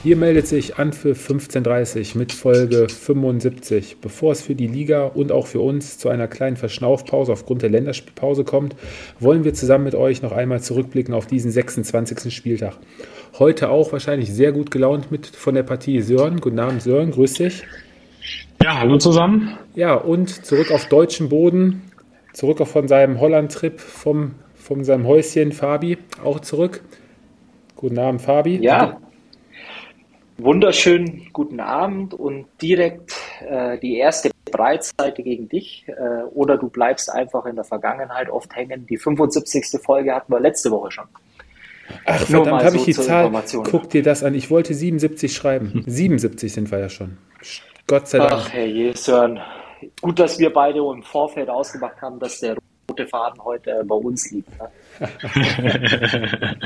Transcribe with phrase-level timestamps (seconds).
[0.00, 3.96] Hier meldet sich Anpfiff 1530 mit Folge 75.
[4.00, 7.70] Bevor es für die Liga und auch für uns zu einer kleinen Verschnaufpause aufgrund der
[7.70, 8.76] Länderspielpause kommt,
[9.18, 12.32] wollen wir zusammen mit euch noch einmal zurückblicken auf diesen 26.
[12.32, 12.74] Spieltag.
[13.40, 16.40] Heute auch wahrscheinlich sehr gut gelaunt mit von der Partie Sören.
[16.40, 17.64] Guten Abend, Sören, grüß dich.
[18.62, 19.58] Ja, hallo zusammen.
[19.74, 21.82] Ja, und zurück auf deutschem Boden,
[22.34, 26.82] zurück auch von seinem Holland-Trip, vom, von seinem Häuschen Fabi, auch zurück.
[27.74, 28.62] Guten Abend, Fabi.
[28.62, 29.00] Ja,
[30.38, 33.12] wunderschönen guten Abend und direkt
[33.48, 38.54] äh, die erste Breitseite gegen dich äh, oder du bleibst einfach in der Vergangenheit oft
[38.54, 38.86] hängen.
[38.86, 39.80] Die 75.
[39.82, 41.04] Folge hatten wir letzte Woche schon.
[42.04, 43.30] Ach, verdammt, habe so ich die Zahl.
[43.70, 44.34] Guck dir das an.
[44.34, 45.84] Ich wollte 77 schreiben.
[45.86, 47.18] 77 sind wir ja schon.
[47.86, 48.32] Gott sei Dank.
[48.32, 49.40] Ach, Herr Jesörn.
[50.00, 52.56] Gut, dass wir beide im Vorfeld ausgemacht haben, dass der
[52.90, 54.48] rote Faden heute äh, bei uns liegt.
[54.58, 54.68] Ne?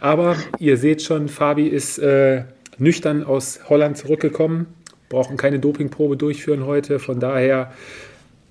[0.00, 2.44] Aber ihr seht schon, Fabi ist äh,
[2.78, 4.66] nüchtern aus Holland zurückgekommen.
[5.08, 6.98] Brauchen keine Dopingprobe durchführen heute.
[6.98, 7.72] Von daher,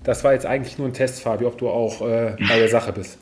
[0.04, 2.92] das war jetzt eigentlich nur ein Test, Fabi, ob du auch äh, bei der Sache
[2.92, 3.18] bist.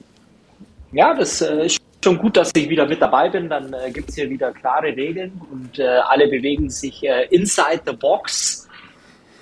[0.93, 3.49] Ja, das äh, ist schon gut, dass ich wieder mit dabei bin.
[3.49, 7.81] Dann äh, gibt es hier wieder klare Regeln und äh, alle bewegen sich äh, inside
[7.87, 8.69] the box,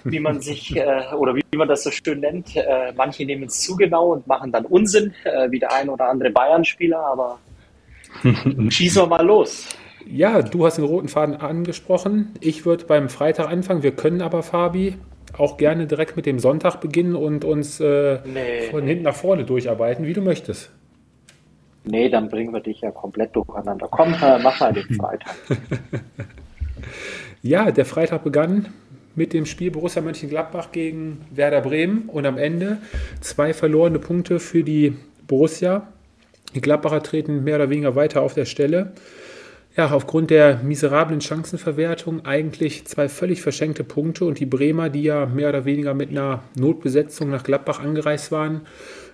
[0.04, 2.56] wie man sich äh, oder wie man das so schön nennt.
[2.56, 6.08] Äh, manche nehmen es zu genau und machen dann Unsinn, äh, wie der ein oder
[6.08, 7.38] andere Bayern-Spieler, aber
[8.70, 9.66] schießen wir mal los.
[10.12, 12.34] Ja, du hast den roten Faden angesprochen.
[12.40, 13.82] Ich würde beim Freitag anfangen.
[13.82, 14.98] Wir können aber, Fabi,
[15.38, 18.68] auch gerne direkt mit dem Sonntag beginnen und uns äh, nee.
[18.70, 20.70] von hinten nach vorne durcharbeiten, wie du möchtest.
[21.84, 23.88] Nee, dann bringen wir dich ja komplett durcheinander.
[23.90, 25.34] Komm, äh, mach mal den Freitag.
[27.42, 28.68] ja, der Freitag begann
[29.14, 32.82] mit dem Spiel Borussia Mönchengladbach gegen Werder Bremen und am Ende
[33.22, 34.94] zwei verlorene Punkte für die
[35.26, 35.88] Borussia.
[36.54, 38.92] Die Gladbacher treten mehr oder weniger weiter auf der Stelle.
[39.74, 45.24] Ja, aufgrund der miserablen Chancenverwertung eigentlich zwei völlig verschenkte Punkte und die Bremer, die ja
[45.24, 48.62] mehr oder weniger mit einer Notbesetzung nach Gladbach angereist waren,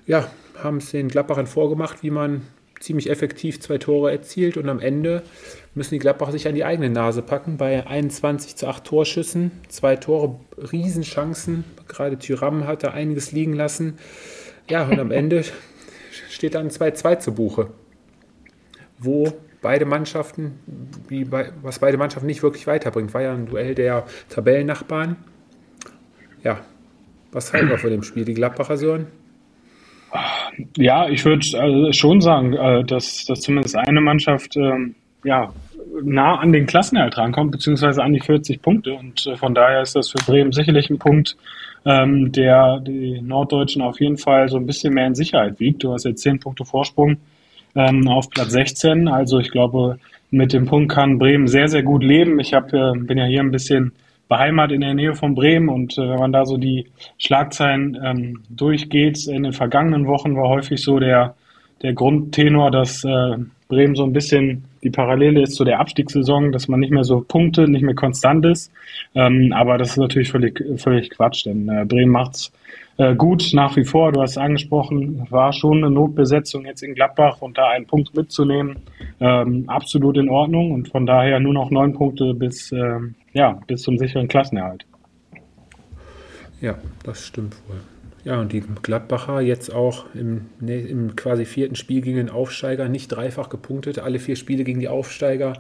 [0.07, 0.29] ja,
[0.61, 2.43] haben es den Gladbachern vorgemacht, wie man
[2.81, 5.23] ziemlich effektiv zwei Tore erzielt und am Ende
[5.77, 9.95] müssen die Gladbacher sich an die eigene Nase packen bei 21 zu 8 Torschüssen, zwei
[9.95, 10.41] Tore,
[10.73, 13.99] Riesenchancen, gerade Tyram hat da einiges liegen lassen.
[14.69, 15.45] Ja, und am Ende
[16.29, 17.71] steht dann 2-2 zu Buche,
[18.99, 20.59] wo beide Mannschaften,
[21.09, 23.15] bei, was beide Mannschaften nicht wirklich weiterbringt.
[23.15, 25.17] War ja ein Duell der Tabellennachbarn.
[26.43, 26.61] Ja,
[27.33, 28.25] was halten wir von dem Spiel?
[28.25, 29.07] Die Gladbacher Sören?
[30.77, 35.53] Ja, ich würde also schon sagen, äh, dass, dass zumindest eine Mannschaft ähm, ja,
[36.03, 38.95] nah an den Klassenerhalt rankommt, beziehungsweise an die 40 Punkte.
[38.95, 41.37] Und äh, von daher ist das für Bremen sicherlich ein Punkt,
[41.85, 45.85] ähm, der die Norddeutschen auf jeden Fall so ein bisschen mehr in Sicherheit wiegt.
[45.85, 47.19] Du hast jetzt 10 Punkte Vorsprung
[47.75, 49.09] ähm, auf Platz 16.
[49.09, 49.99] Also ich glaube,
[50.31, 52.39] mit dem Punkt kann Bremen sehr, sehr gut leben.
[52.41, 53.93] Ich hab, äh, bin ja hier ein bisschen
[54.29, 56.87] beheimatet in der Nähe von Bremen und äh, wenn man da so die
[57.17, 61.35] Schlagzeilen ähm, durchgeht, in den vergangenen Wochen war häufig so der,
[61.83, 63.37] der Grundtenor, dass äh,
[63.69, 67.21] Bremen so ein bisschen die Parallele ist zu der Abstiegssaison, dass man nicht mehr so
[67.27, 68.71] Punkte, nicht mehr konstant ist.
[69.15, 72.53] Ähm, aber das ist natürlich völlig, völlig Quatsch, denn äh, Bremen macht's
[72.99, 74.13] äh, gut nach wie vor.
[74.13, 78.77] Du hast angesprochen, war schon eine Notbesetzung jetzt in Gladbach und da einen Punkt mitzunehmen,
[79.21, 83.83] ähm, absolut in Ordnung und von daher nur noch neun Punkte bis, ähm, ja, bis
[83.83, 84.85] zum sicheren Klassenerhalt.
[86.61, 87.81] Ja, das stimmt wohl.
[88.25, 93.09] Ja, und die Gladbacher jetzt auch im, im quasi vierten Spiel gegen den Aufsteiger nicht
[93.09, 94.01] dreifach gepunktet.
[94.01, 95.55] Alle vier Spiele gegen die Aufsteiger,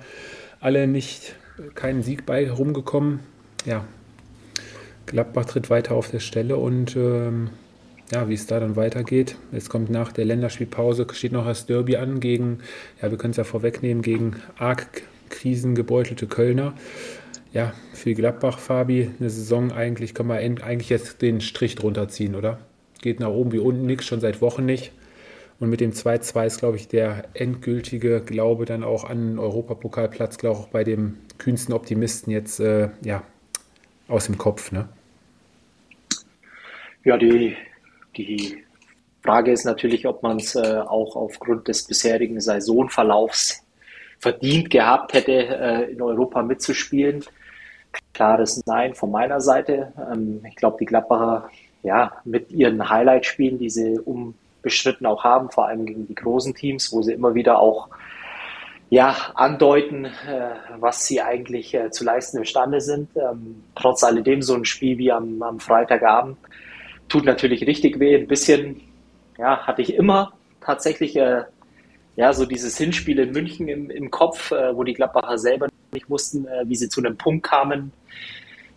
[0.60, 1.37] alle nicht
[1.77, 3.21] keinen Sieg bei rumgekommen.
[3.65, 3.84] Ja,
[5.08, 7.50] Gladbach tritt weiter auf der Stelle und ähm,
[8.12, 9.36] ja, wie es da dann weitergeht.
[9.53, 12.60] Es kommt nach der Länderspielpause, steht noch das Derby an gegen,
[13.03, 16.74] ja, wir können es ja vorwegnehmen, gegen arg krisengebeutelte Kölner.
[17.53, 22.34] Ja, für Gladbach, Fabi, eine Saison eigentlich, kann man eigentlich jetzt den Strich drunter ziehen,
[22.34, 22.59] oder?
[23.00, 24.92] Geht nach oben wie unten nichts, schon seit Wochen nicht.
[25.59, 30.38] Und mit dem 2-2 ist, glaube ich, der endgültige Glaube dann auch an den Europapokalplatz,
[30.38, 33.22] glaube ich, auch bei dem kühnsten Optimisten jetzt, äh, ja,
[34.06, 34.88] aus dem Kopf, ne?
[37.04, 37.56] Ja, die,
[38.16, 38.65] die
[39.22, 43.65] Frage ist natürlich, ob man es äh, auch aufgrund des bisherigen Saisonverlaufs
[44.18, 47.24] verdient gehabt hätte, äh, in Europa mitzuspielen.
[48.12, 49.92] Klares Nein von meiner Seite.
[50.12, 51.50] Ähm, ich glaube, die Gladbacher,
[51.84, 56.92] ja, mit ihren Highlight-Spielen, die sie unbestritten auch haben, vor allem gegen die großen Teams,
[56.92, 57.89] wo sie immer wieder auch
[58.91, 63.10] ja, andeuten, äh, was sie eigentlich äh, zu leisten imstande sind.
[63.16, 66.39] Ähm, trotz alledem so ein Spiel wie am, am Freitagabend
[67.09, 68.16] tut natürlich richtig weh.
[68.16, 68.81] Ein bisschen,
[69.39, 71.43] ja, hatte ich immer tatsächlich äh,
[72.16, 76.10] ja, so dieses Hinspiel in München im, im Kopf, äh, wo die Gladbacher selber nicht
[76.10, 77.93] wussten, äh, wie sie zu einem Punkt kamen.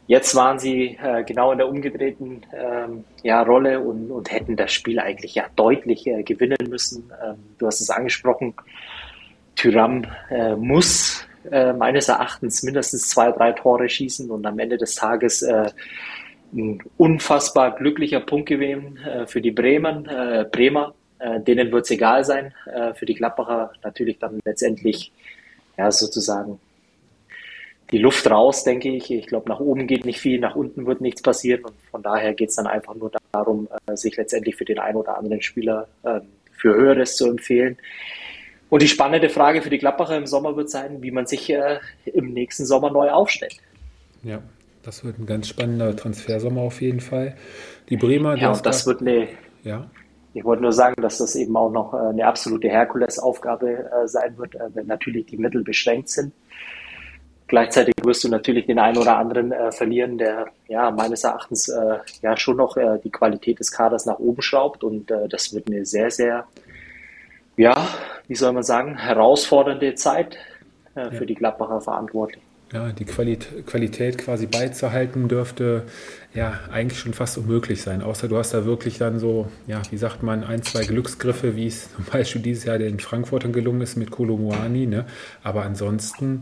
[0.06, 4.72] Jetzt waren sie äh, genau in der umgedrehten ähm, ja, Rolle und, und hätten das
[4.72, 7.12] Spiel eigentlich ja deutlich äh, gewinnen müssen.
[7.24, 8.54] Ähm, du hast es angesprochen.
[9.56, 15.44] Tyram äh, muss meines Erachtens mindestens zwei, drei Tore schießen und am Ende des Tages
[16.54, 20.94] ein unfassbar glücklicher Punkt gewesen äh, für die Bremen, äh, Bremer.
[21.20, 22.54] Äh, denen wird es egal sein.
[22.66, 25.12] Äh, für die Klappacher natürlich dann letztendlich
[25.78, 26.60] ja sozusagen
[27.92, 29.12] die Luft raus, denke ich.
[29.12, 31.66] Ich glaube, nach oben geht nicht viel, nach unten wird nichts passieren.
[31.66, 34.98] Und von daher geht es dann einfach nur darum, äh, sich letztendlich für den einen
[34.98, 36.22] oder anderen Spieler ähm,
[36.52, 37.78] für Höheres zu empfehlen.
[38.70, 41.80] Und die spannende Frage für die Klappacher im Sommer wird sein, wie man sich äh,
[42.06, 43.58] im nächsten Sommer neu aufstellt.
[44.24, 44.42] Ja,
[44.84, 47.36] das wird ein ganz spannender Transfersommer auf jeden Fall.
[47.90, 48.36] Die Bremer.
[48.38, 49.28] Ja, und das wird eine.
[49.64, 49.90] Ja.
[50.34, 54.38] Ich wollte nur sagen, dass das eben auch noch äh, eine absolute Herkulesaufgabe äh, sein
[54.38, 56.32] wird, äh, wenn natürlich die Mittel beschränkt sind.
[57.48, 61.98] Gleichzeitig wirst du natürlich den einen oder anderen äh, verlieren, der ja meines Erachtens äh,
[62.22, 65.86] ja schon noch äh, die Qualität des Kaders nach oben schraubt und das wird eine
[65.86, 66.46] sehr, sehr,
[67.58, 67.76] ja,
[68.30, 70.38] wie soll man sagen, herausfordernde Zeit
[70.94, 71.26] für ja.
[71.26, 75.84] die Gladbacher Verantwortlichen ja, die Qualität, Qualität quasi beizuhalten dürfte
[76.34, 78.02] ja eigentlich schon fast unmöglich sein.
[78.02, 81.68] Außer du hast da wirklich dann so, ja, wie sagt man, ein, zwei Glücksgriffe, wie
[81.68, 84.86] es zum Beispiel dieses Jahr den Frankfurtern gelungen ist mit Kolomuani.
[84.86, 85.06] Ne?
[85.44, 86.42] Aber ansonsten,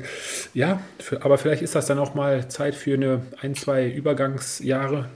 [0.53, 5.09] ja, für, aber vielleicht ist das dann auch mal Zeit für eine ein, zwei Übergangsjahre,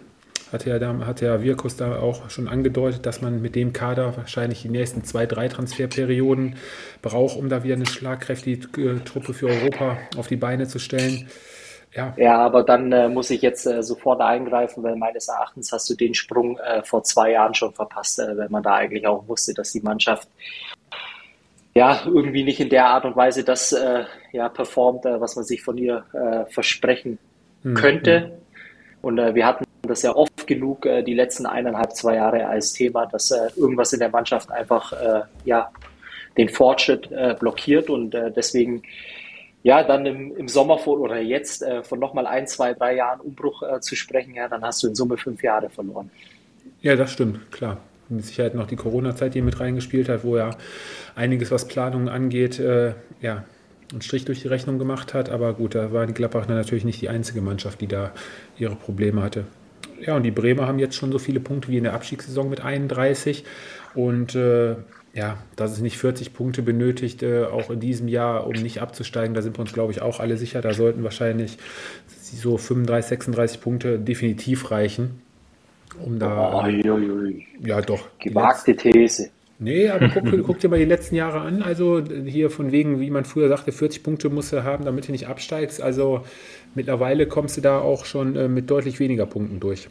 [0.53, 4.61] hat ja, hat ja Wirkus da auch schon angedeutet, dass man mit dem Kader wahrscheinlich
[4.61, 6.55] die nächsten zwei, drei Transferperioden
[7.01, 11.27] braucht, um da wieder eine schlagkräftige Truppe für Europa auf die Beine zu stellen.
[11.95, 15.89] Ja, ja aber dann äh, muss ich jetzt äh, sofort eingreifen, weil meines Erachtens hast
[15.89, 19.27] du den Sprung äh, vor zwei Jahren schon verpasst, äh, wenn man da eigentlich auch
[19.27, 20.27] wusste, dass die Mannschaft
[21.75, 25.45] ja irgendwie nicht in der Art und Weise das äh, ja performt, äh, was man
[25.45, 26.03] sich von ihr
[26.49, 27.17] versprechen
[27.63, 28.21] hm, könnte.
[28.21, 28.31] Hm.
[29.01, 33.05] Und wir hatten das ja oft genug äh, die letzten eineinhalb, zwei Jahre als Thema,
[33.05, 35.71] dass äh, irgendwas in der Mannschaft einfach äh, ja,
[36.37, 38.83] den Fortschritt äh, blockiert und äh, deswegen
[39.61, 43.21] ja, dann im, im Sommer vor oder jetzt äh, von nochmal ein, zwei, drei Jahren
[43.21, 46.09] Umbruch zu sprechen, ja, dann hast du in Summe fünf Jahre verloren.
[46.81, 47.77] Ja, das stimmt, klar.
[48.09, 50.51] Mit Sicherheit noch die Corona-Zeit, die mit reingespielt hat, wo ja
[51.15, 52.61] einiges, was Planungen angeht,
[53.21, 53.45] ja,
[53.93, 55.29] einen Strich durch die Rechnung gemacht hat.
[55.29, 58.11] Aber gut, da war die Gladbach natürlich nicht die einzige Mannschaft, die da
[58.57, 59.45] ihre Probleme hatte.
[60.05, 62.61] Ja, und die Bremer haben jetzt schon so viele Punkte wie in der Abstiegssaison mit
[62.61, 63.45] 31.
[63.95, 64.75] Und äh,
[65.13, 69.33] ja, dass es nicht 40 Punkte benötigt, äh, auch in diesem Jahr, um nicht abzusteigen,
[69.33, 70.61] da sind wir uns, glaube ich, auch alle sicher.
[70.61, 71.57] Da sollten wahrscheinlich
[72.07, 75.21] so 35, 36 Punkte definitiv reichen.
[76.03, 76.53] Um da.
[76.53, 77.45] Oh, ui.
[77.63, 78.07] Ja, doch.
[78.19, 79.29] Gewagte These.
[79.63, 81.61] Nee, aber guck, guck, dir mal die letzten Jahre an.
[81.61, 85.11] Also hier von wegen, wie man früher sagte, 40 Punkte musst du haben, damit du
[85.11, 85.81] nicht absteigst.
[85.81, 86.21] Also
[86.75, 89.87] mittlerweile kommst du da auch schon äh, mit deutlich weniger Punkten durch.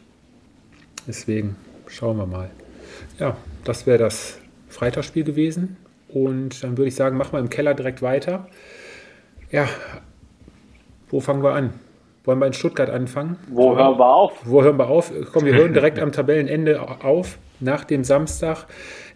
[1.07, 1.55] Deswegen
[1.87, 2.49] schauen wir mal.
[3.19, 4.39] Ja, das wäre das
[4.69, 5.77] Freitagsspiel gewesen.
[6.07, 8.47] Und dann würde ich sagen, machen wir im Keller direkt weiter.
[9.51, 9.67] Ja,
[11.09, 11.73] wo fangen wir an?
[12.23, 13.37] Wollen wir in Stuttgart anfangen?
[13.49, 14.33] Wo hören wir auf?
[14.45, 15.11] Wo hören wir auf?
[15.33, 17.37] Komm, wir hören direkt am Tabellenende auf.
[17.59, 18.65] Nach dem Samstag.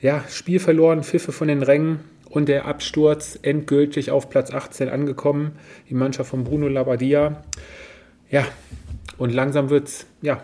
[0.01, 5.53] Ja, Spiel verloren, Pfiffe von den Rängen und der Absturz endgültig auf Platz 18 angekommen.
[5.89, 7.43] Die Mannschaft von Bruno Labbadia.
[8.29, 8.45] Ja,
[9.17, 10.41] und langsam wird es ja,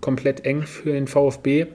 [0.00, 1.66] komplett eng für den VfB.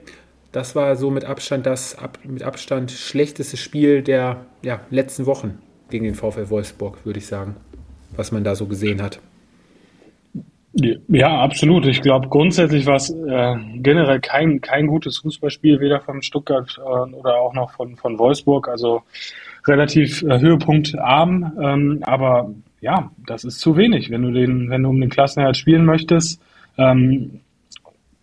[0.52, 5.58] Das war so mit Abstand das ab, mit Abstand schlechteste Spiel der ja, letzten Wochen
[5.90, 7.56] gegen den VfL Wolfsburg, würde ich sagen,
[8.14, 9.20] was man da so gesehen hat.
[10.76, 11.86] Ja, absolut.
[11.86, 17.14] Ich glaube, grundsätzlich war es äh, generell kein, kein gutes Fußballspiel, weder von Stuttgart äh,
[17.14, 18.68] oder auch noch von, von Wolfsburg.
[18.68, 19.02] Also
[19.66, 21.52] relativ äh, höhepunktarm.
[21.62, 22.50] Ähm, aber
[22.80, 26.42] ja, das ist zu wenig, wenn du den, wenn du um den Klassenerhalt spielen möchtest.
[26.76, 27.40] Ähm,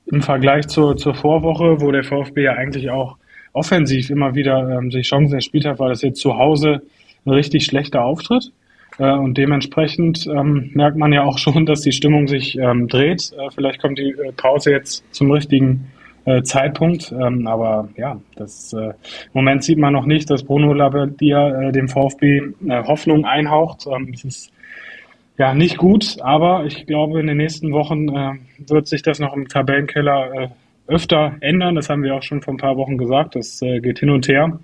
[0.07, 3.17] Im Vergleich zur, zur Vorwoche, wo der VfB ja eigentlich auch
[3.53, 6.81] offensiv immer wieder ähm, sich Chancen erspielt hat, war das jetzt zu Hause
[7.25, 8.51] ein richtig schlechter Auftritt.
[8.97, 13.31] Äh, und dementsprechend ähm, merkt man ja auch schon, dass die Stimmung sich ähm, dreht.
[13.37, 15.91] Äh, vielleicht kommt die äh, Pause jetzt zum richtigen
[16.25, 17.11] äh, Zeitpunkt.
[17.11, 18.93] Ähm, aber ja, das äh, im
[19.33, 23.87] Moment sieht man noch nicht, dass Bruno Labbadia äh, dem VfB Hoffnung einhaucht.
[23.87, 24.51] Ähm, es ist
[25.37, 28.09] ja nicht gut, aber ich glaube, in den nächsten Wochen
[28.67, 30.51] wird sich das noch im Tabellenkeller
[30.85, 31.73] öfter ändern.
[31.73, 33.35] Das haben wir auch schon vor ein paar Wochen gesagt.
[33.35, 34.59] Das geht hin und her.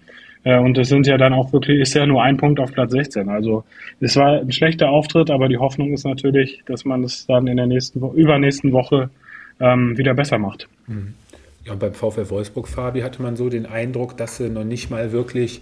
[0.47, 2.91] Äh, und es sind ja dann auch wirklich, ist ja nur ein Punkt auf Platz
[2.91, 3.27] 16.
[3.27, 3.65] Also
[3.99, 7.57] es war ein schlechter Auftritt, aber die Hoffnung ist natürlich, dass man es dann in
[7.57, 9.09] der nächsten, übernächsten Woche
[9.59, 10.69] ähm, wieder besser macht.
[10.87, 11.15] Mhm.
[11.65, 14.89] Ja, und beim VfL Wolfsburg, Fabi, hatte man so den Eindruck, dass sie noch nicht
[14.89, 15.61] mal wirklich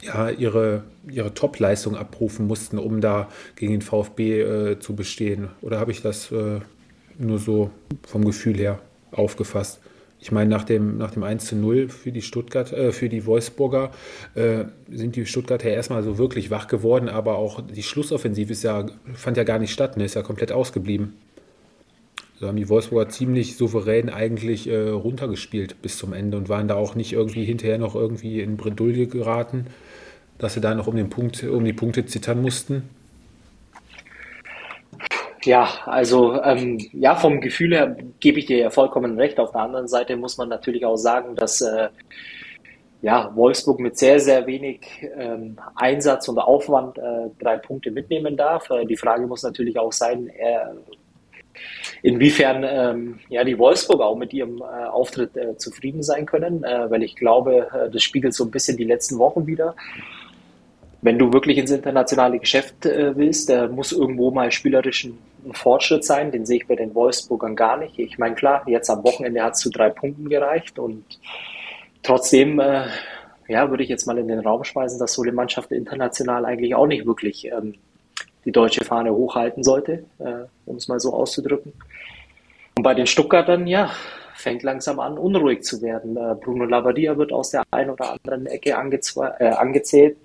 [0.00, 5.48] ja, ihre, ihre Top-Leistung abrufen mussten, um da gegen den VfB äh, zu bestehen.
[5.60, 6.60] Oder habe ich das äh,
[7.18, 7.70] nur so
[8.06, 8.78] vom Gefühl her
[9.10, 9.82] aufgefasst?
[10.22, 13.26] Ich meine, nach dem, nach dem 1 zu 0 für die Stuttgart, äh, für die
[13.26, 13.90] Wolfsburger
[14.36, 18.86] äh, sind die Stuttgarter erstmal so wirklich wach geworden, aber auch die Schlussoffensive ist ja,
[19.14, 20.04] fand ja gar nicht statt, ne?
[20.04, 21.14] ist ja komplett ausgeblieben.
[22.38, 26.76] So haben die Wolfsburger ziemlich souverän eigentlich äh, runtergespielt bis zum Ende und waren da
[26.76, 29.66] auch nicht irgendwie hinterher noch irgendwie in Bredouille geraten,
[30.38, 32.84] dass sie da noch um, den Punkt, um die Punkte zittern mussten.
[35.44, 39.40] Ja, also ähm, ja, vom Gefühl her gebe ich dir ja vollkommen recht.
[39.40, 41.88] Auf der anderen Seite muss man natürlich auch sagen, dass äh,
[43.00, 44.80] ja, Wolfsburg mit sehr, sehr wenig
[45.16, 48.70] ähm, Einsatz und Aufwand äh, drei Punkte mitnehmen darf.
[48.70, 50.58] Äh, die Frage muss natürlich auch sein, äh,
[52.02, 56.88] inwiefern ähm, ja, die Wolfsburger auch mit ihrem äh, Auftritt äh, zufrieden sein können, äh,
[56.88, 59.74] weil ich glaube, äh, das spiegelt so ein bisschen die letzten Wochen wieder
[61.04, 65.18] wenn du wirklich ins internationale Geschäft äh, willst, muss irgendwo mal spielerischen
[65.52, 66.30] Fortschritt sein.
[66.30, 67.98] Den sehe ich bei den Wolfsburgern gar nicht.
[67.98, 71.04] Ich meine, klar, jetzt am Wochenende hat es zu drei Punkten gereicht und
[72.02, 72.86] trotzdem, äh,
[73.48, 76.74] ja, würde ich jetzt mal in den Raum schmeißen, dass so eine Mannschaft international eigentlich
[76.74, 77.74] auch nicht wirklich ähm,
[78.44, 81.72] die deutsche Fahne hochhalten sollte, äh, um es mal so auszudrücken.
[82.76, 83.90] Und bei den Stuttgartern, ja,
[84.34, 86.16] fängt langsam an, unruhig zu werden.
[86.16, 90.16] Äh, Bruno Labbadia wird aus der einen oder anderen Ecke äh, angezählt.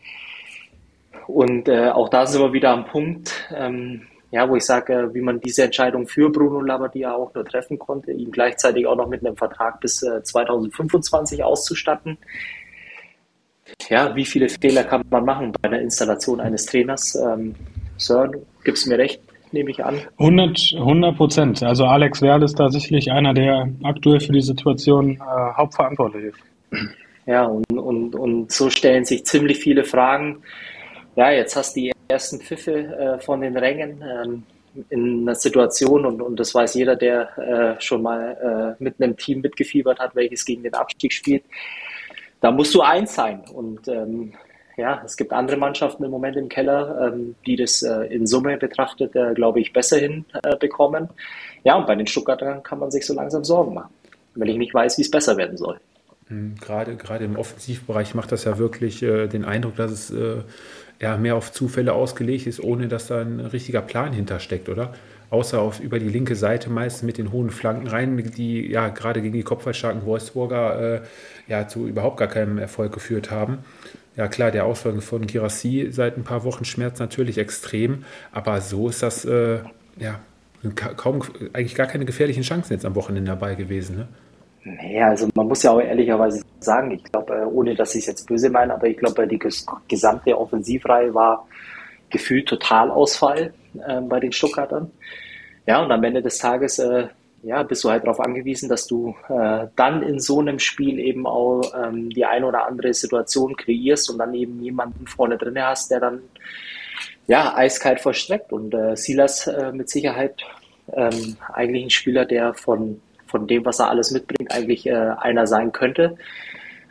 [1.27, 5.21] Und äh, auch da sind wir wieder am Punkt, ähm, ja, wo ich sage, wie
[5.21, 9.25] man diese Entscheidung für Bruno Labbadia auch nur treffen konnte, ihn gleichzeitig auch noch mit
[9.25, 12.17] einem Vertrag bis äh, 2025 auszustatten.
[13.89, 17.15] Ja, wie viele Fehler kann man machen bei der Installation eines Trainers?
[17.15, 17.55] Ähm,
[17.97, 18.31] Sir,
[18.63, 19.99] gibst mir recht, nehme ich an.
[20.19, 21.63] 100 Prozent.
[21.63, 25.19] Also Alex Werl ist da sicherlich einer, der aktuell für die Situation äh,
[25.57, 26.39] hauptverantwortlich ist.
[27.25, 30.43] Ja, und, und, und so stellen sich ziemlich viele Fragen
[31.17, 34.43] ja, jetzt hast du die ersten Pfiffe äh, von den Rängen ähm,
[34.89, 39.17] in einer Situation und, und das weiß jeder, der äh, schon mal äh, mit einem
[39.17, 41.43] Team mitgefiebert hat, welches gegen den Abstieg spielt.
[42.39, 44.33] Da musst du eins sein und ähm,
[44.77, 48.55] ja, es gibt andere Mannschaften im Moment im Keller, ähm, die das äh, in Summe
[48.57, 51.05] betrachtet, äh, glaube ich, besser hinbekommen.
[51.05, 51.07] Äh,
[51.63, 53.91] ja, und bei den Stuttgartern kann man sich so langsam Sorgen machen,
[54.35, 55.79] weil ich nicht weiß, wie es besser werden soll.
[56.27, 60.43] Hm, gerade, gerade im Offensivbereich macht das ja wirklich äh, den Eindruck, dass es äh,
[60.99, 64.93] ja, mehr auf Zufälle ausgelegt ist, ohne dass da ein richtiger Plan hintersteckt, oder?
[65.29, 69.21] Außer auf, über die linke Seite meistens mit den hohen Flanken rein, die ja gerade
[69.21, 71.01] gegen die kopfballstarken Wolfsburger äh,
[71.47, 73.59] ja zu überhaupt gar keinem Erfolg geführt haben.
[74.15, 78.89] Ja klar, der Ausfall von Girassi seit ein paar Wochen schmerzt natürlich extrem, aber so
[78.89, 79.59] ist das äh,
[79.99, 80.19] ja
[80.75, 81.21] kaum
[81.53, 83.97] eigentlich gar keine gefährlichen Chancen jetzt am Wochenende dabei gewesen.
[83.97, 84.07] Ne?
[84.69, 88.07] Nee, also man muss ja auch ehrlicherweise sagen, ich glaube, äh, ohne dass ich es
[88.07, 89.39] jetzt böse meine, aber ich glaube, die
[89.87, 91.47] gesamte Offensivreihe war
[92.09, 93.53] gefühlt Totalausfall
[93.87, 94.91] äh, bei den Stuttgartern.
[95.65, 97.07] Ja, und am Ende des Tages äh,
[97.43, 101.25] ja, bist du halt darauf angewiesen, dass du äh, dann in so einem Spiel eben
[101.27, 105.91] auch ähm, die eine oder andere Situation kreierst und dann eben jemanden vorne drin hast,
[105.91, 106.23] der dann
[107.27, 108.51] ja eiskalt vollstreckt.
[108.51, 110.43] Und äh, Silas äh, mit Sicherheit
[110.91, 115.47] ähm, eigentlich ein Spieler, der von von dem, was er alles mitbringt, eigentlich äh, einer
[115.47, 116.17] sein könnte.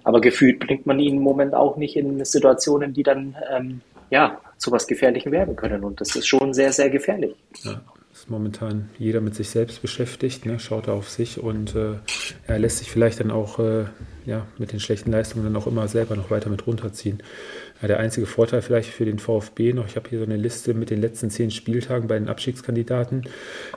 [0.04, 4.38] Aber gefühlt bringt man ihn im Moment auch nicht in Situationen, die dann ähm, ja
[4.56, 5.82] zu was Gefährlichem werden können.
[5.82, 7.34] Und das ist schon sehr, sehr gefährlich.
[7.64, 7.82] Ja,
[8.16, 10.58] ist momentan jeder mit sich selbst beschäftigt, ne?
[10.58, 11.94] schaut auf sich und äh,
[12.46, 13.84] er lässt sich vielleicht dann auch äh,
[14.24, 17.22] ja, mit den schlechten Leistungen dann auch immer selber noch weiter mit runterziehen.
[17.82, 20.72] Ja, der einzige Vorteil vielleicht für den VfB noch, ich habe hier so eine Liste
[20.72, 23.22] mit den letzten zehn Spieltagen bei den Abstiegskandidaten.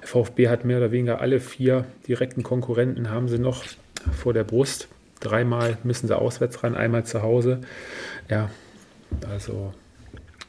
[0.01, 3.65] Der VfB hat mehr oder weniger alle vier direkten Konkurrenten haben sie noch
[4.17, 4.87] vor der Brust.
[5.19, 7.59] Dreimal müssen sie auswärts ran, einmal zu Hause.
[8.29, 8.49] Ja,
[9.29, 9.73] also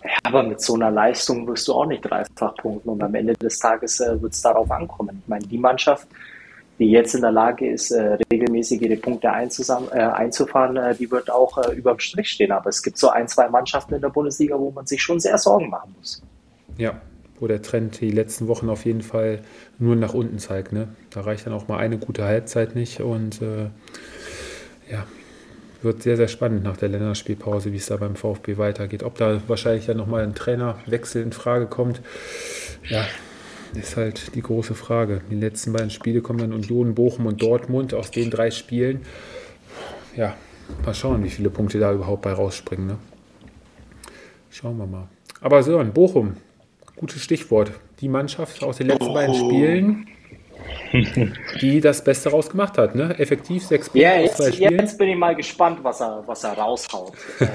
[0.05, 3.35] ja, aber mit so einer Leistung wirst du auch nicht dreifach punkten und am Ende
[3.35, 5.21] des Tages äh, wird es darauf ankommen.
[5.23, 6.09] Ich meine, die Mannschaft,
[6.81, 11.31] die jetzt in der Lage ist, äh, regelmäßig ihre Punkte äh, einzufahren, äh, die wird
[11.31, 12.53] auch äh, überm Strich stehen.
[12.53, 15.37] Aber es gibt so ein, zwei Mannschaften in der Bundesliga, wo man sich schon sehr
[15.37, 16.23] Sorgen machen muss.
[16.79, 16.99] Ja,
[17.39, 19.41] wo der Trend die letzten Wochen auf jeden Fall
[19.79, 20.73] nur nach unten zeigt.
[20.73, 20.89] Ne?
[21.11, 23.65] Da reicht dann auch mal eine gute Halbzeit nicht und äh,
[24.91, 25.05] ja,
[25.83, 29.03] wird sehr, sehr spannend nach der Länderspielpause, wie es da beim VfB weitergeht.
[29.03, 32.01] Ob da wahrscheinlich dann nochmal ein Trainerwechsel in Frage kommt,
[32.89, 33.05] ja,
[33.75, 35.21] ist halt die große Frage.
[35.31, 39.03] Die letzten beiden Spiele kommen dann Union, Bochum und Dortmund aus den drei Spielen.
[40.17, 40.35] Ja,
[40.85, 42.87] mal schauen, wie viele Punkte da überhaupt bei rausspringen.
[42.87, 42.97] Ne?
[44.51, 45.09] Schauen wir mal.
[45.41, 46.37] Aber so, in Bochum,
[46.97, 47.73] gutes Stichwort.
[48.01, 49.15] Die Mannschaft aus den letzten oh.
[49.15, 50.07] beiden Spielen,
[51.61, 52.95] die das Beste rausgemacht hat.
[52.95, 53.19] Ne?
[53.19, 54.79] Effektiv sechs Punkte ja, jetzt, zwei Spielen.
[54.79, 57.13] Jetzt bin ich mal gespannt, was er, was er raushaut.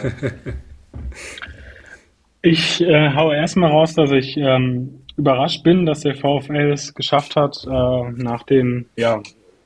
[2.41, 7.35] ich äh, hau erstmal raus, dass ich ähm, überrascht bin, dass der VfL es geschafft
[7.35, 9.21] hat, äh, nach den ja,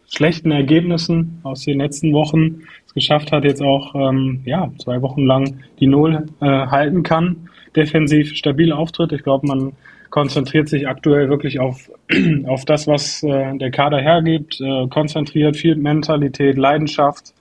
[0.07, 5.25] schlechten Ergebnissen aus den letzten Wochen es geschafft hat, jetzt auch ähm, ja, zwei Wochen
[5.25, 7.49] lang die Null äh, halten kann.
[7.75, 9.11] Defensiv stabil auftritt.
[9.11, 9.73] Ich glaube, man
[10.09, 11.89] konzentriert sich aktuell wirklich auf,
[12.47, 17.33] auf das, was äh, der Kader hergibt, äh, konzentriert viel Mentalität, Leidenschaft.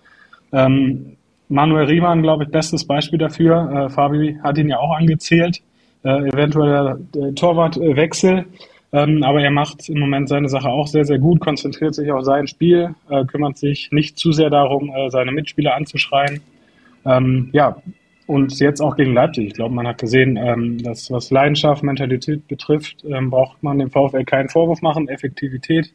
[0.53, 1.17] Ähm,
[1.49, 3.87] Manuel Riemann, glaube ich, bestes Beispiel dafür.
[3.87, 5.63] Äh, Fabi hat ihn ja auch angezählt.
[6.05, 8.47] Äh, eventuell der, der Torwartwechsel.
[8.93, 12.25] Ähm, aber er macht im Moment seine Sache auch sehr, sehr gut, konzentriert sich auf
[12.25, 16.41] sein Spiel, äh, kümmert sich nicht zu sehr darum, äh, seine Mitspieler anzuschreien.
[17.05, 17.77] Ähm, ja,
[18.27, 19.49] und jetzt auch gegen Leipzig.
[19.49, 23.91] Ich glaube, man hat gesehen, ähm, dass was Leidenschaft, Mentalität betrifft, ähm, braucht man dem
[23.91, 25.09] VfL keinen Vorwurf machen.
[25.09, 25.93] Effektivität,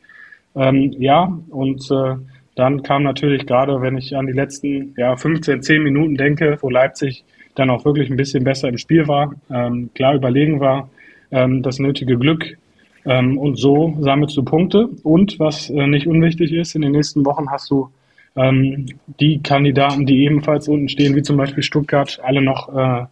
[0.55, 1.31] ähm, ja.
[1.49, 2.15] Und äh,
[2.55, 6.69] dann kam natürlich gerade, wenn ich an die letzten ja, 15, 10 Minuten denke, wo
[6.69, 7.23] Leipzig
[7.55, 10.89] dann auch wirklich ein bisschen besser im Spiel war, ähm, klar überlegen war,
[11.31, 12.57] ähm, das nötige Glück
[13.05, 14.89] ähm, und so sammelst du Punkte.
[15.03, 17.89] Und was äh, nicht unwichtig ist, in den nächsten Wochen hast du
[18.35, 18.87] ähm,
[19.19, 23.05] die Kandidaten, die ebenfalls unten stehen, wie zum Beispiel Stuttgart, alle noch äh,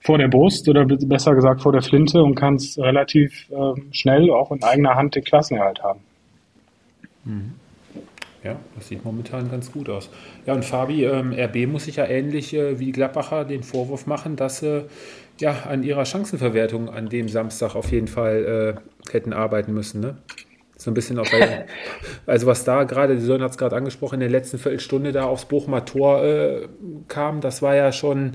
[0.00, 4.52] vor der Brust oder besser gesagt vor der Flinte und kannst relativ äh, schnell auch
[4.52, 6.00] in eigener Hand den Klassenerhalt haben.
[7.24, 7.54] Mhm.
[8.44, 10.10] Ja, das sieht momentan ganz gut aus.
[10.46, 14.36] Ja, und Fabi, ähm, RB muss sich ja ähnlich äh, wie Gladbacher den Vorwurf machen,
[14.36, 14.86] dass sie
[15.40, 18.76] ja, an ihrer Chancenverwertung an dem Samstag auf jeden Fall
[19.08, 20.00] äh, hätten arbeiten müssen.
[20.00, 20.16] Ne?
[20.76, 21.66] So ein bisschen auch bei,
[22.26, 25.24] also was da gerade, die Sören hat es gerade angesprochen, in der letzten Viertelstunde da
[25.24, 26.68] aufs Bochumer Tor äh,
[27.08, 28.34] kam, das war ja schon,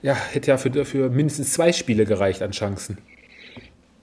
[0.00, 2.98] ja, hätte ja für, für mindestens zwei Spiele gereicht an Chancen.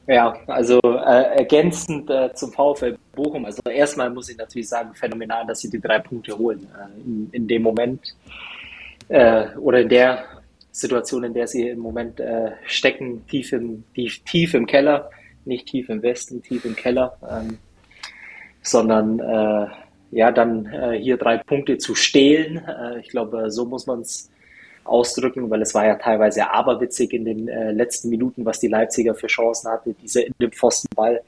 [0.07, 3.45] Ja, also äh, ergänzend äh, zum VfL Bochum.
[3.45, 6.67] Also erstmal muss ich natürlich sagen, phänomenal, dass sie die drei Punkte holen.
[6.75, 8.15] Äh, in, in, dem Moment
[9.09, 10.25] äh, oder in der
[10.71, 15.11] Situation, in der sie im Moment äh, stecken, tief im, tief, tief im Keller,
[15.45, 17.57] nicht tief im Westen, tief im Keller, ähm,
[18.63, 19.67] sondern äh,
[20.11, 22.61] ja, dann hier drei Punkte zu stehlen.
[22.99, 24.29] Ich glaube, so muss man es
[24.83, 29.13] ausdrücken, weil es war ja teilweise aberwitzig in den äh, letzten Minuten, was die Leipziger
[29.15, 31.21] für Chancen hatte, dieser in dem Pfostenball.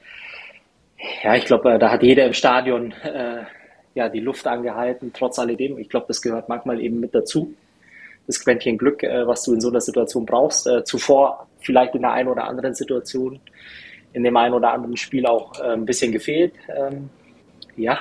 [1.23, 3.43] Ja, ich glaube, äh, da hat jeder im Stadion äh,
[3.95, 5.77] ja die Luft angehalten, trotz alledem.
[5.77, 7.53] Ich glaube, das gehört manchmal eben mit dazu
[8.27, 10.67] das Quäntchen Glück, äh, was du in so einer Situation brauchst.
[10.67, 13.39] Äh, zuvor vielleicht in der einen oder anderen Situation,
[14.13, 16.53] in dem einen oder anderen Spiel auch äh, ein bisschen gefehlt.
[16.69, 17.09] Ähm,
[17.75, 17.99] ja,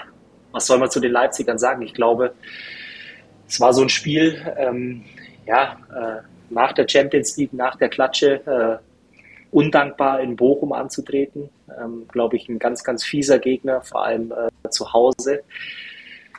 [0.53, 1.83] was soll man zu den Leipzigern sagen?
[1.83, 2.35] Ich glaube,
[3.49, 5.05] es war so ein Spiel, ähm,
[5.47, 8.93] ja, äh, nach der Champions League, nach der Klatsche, äh,
[9.53, 11.51] undankbar in Bochum anzutreten.
[11.79, 15.43] Ähm, glaube ich, ein ganz, ganz fieser Gegner, vor allem äh, zu Hause.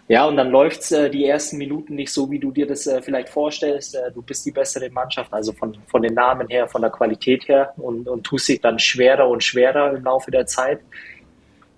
[0.10, 3.02] Ja, und dann läuft's äh, die ersten Minuten nicht so, wie du dir das äh,
[3.02, 3.96] vielleicht vorstellst.
[3.96, 7.48] Äh, du bist die bessere Mannschaft, also von, von den Namen her, von der Qualität
[7.48, 10.80] her und, und tust dich dann schwerer und schwerer im Laufe der Zeit.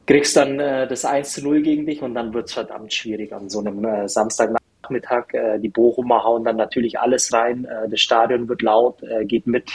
[0.08, 3.50] Kriegst dann äh, das 1 zu 0 gegen dich und dann wird's verdammt schwierig an
[3.50, 4.08] so einem äh,
[4.86, 5.34] Samstagnachmittag.
[5.34, 7.66] Äh, die Bochumer hauen dann natürlich alles rein.
[7.66, 9.72] Äh, das Stadion wird laut, äh, geht mit.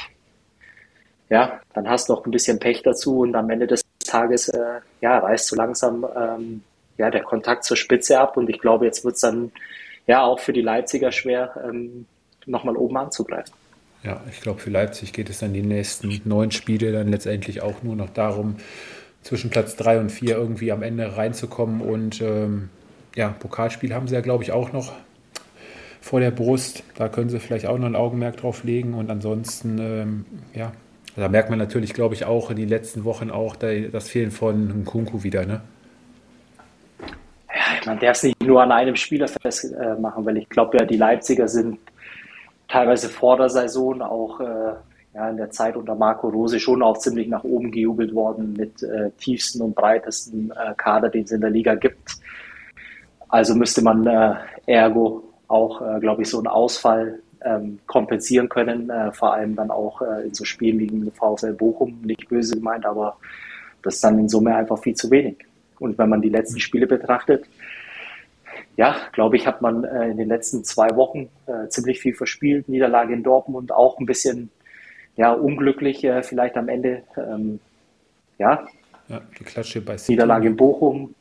[1.29, 4.81] Ja, dann hast du noch ein bisschen Pech dazu und am Ende des Tages äh,
[5.01, 6.63] ja, reißt du langsam ähm,
[6.99, 8.37] ja, der Kontakt zur Spitze ab.
[8.37, 9.53] Und ich glaube, jetzt wird es dann
[10.07, 12.07] ja auch für die Leipziger schwer, ähm,
[12.47, 13.55] nochmal oben anzugreifen.
[14.03, 17.83] Ja, ich glaube, für Leipzig geht es dann die nächsten neun Spiele dann letztendlich auch
[17.83, 18.57] nur noch darum,
[19.23, 21.83] zwischen Platz drei und vier irgendwie am Ende reinzukommen.
[21.83, 22.71] Und ähm,
[23.15, 24.93] ja, Pokalspiel haben sie ja, glaube ich, auch noch
[26.01, 26.83] vor der Brust.
[26.95, 28.95] Da können sie vielleicht auch noch ein Augenmerk drauf legen.
[28.95, 30.73] Und ansonsten, ähm, ja,
[31.17, 34.83] da merkt man natürlich, glaube ich, auch in den letzten Wochen auch das Fehlen von
[34.83, 35.61] Nkunku wieder, ne?
[37.87, 41.49] man darf es nicht nur an einem Spieler festmachen, weil ich glaube ja, die Leipziger
[41.49, 41.79] sind
[42.69, 44.75] teilweise vor der Saison auch äh,
[45.15, 48.83] ja, in der Zeit unter Marco Rose schon auch ziemlich nach oben gejubelt worden mit
[48.83, 52.17] äh, tiefsten und breitesten äh, Kader, den es in der Liga gibt.
[53.31, 54.35] Also müsste man äh,
[54.67, 59.71] ergo auch, äh, glaube ich, so einen Ausfall ähm, kompensieren können, äh, vor allem dann
[59.71, 63.17] auch äh, in so Spielen wie gegen VfL Bochum, nicht böse gemeint, aber
[63.83, 65.37] das ist dann in Summe einfach viel zu wenig.
[65.79, 67.47] Und wenn man die letzten Spiele betrachtet,
[68.77, 72.69] ja, glaube ich, hat man äh, in den letzten zwei Wochen äh, ziemlich viel verspielt.
[72.69, 74.51] Niederlage in Dortmund auch ein bisschen
[75.17, 77.03] ja, unglücklich, vielleicht am Ende.
[77.17, 77.61] Ähm,
[78.39, 78.67] ja.
[79.09, 80.13] ja, die Klatsche bei City.
[80.13, 81.15] Niederlage in Bochum,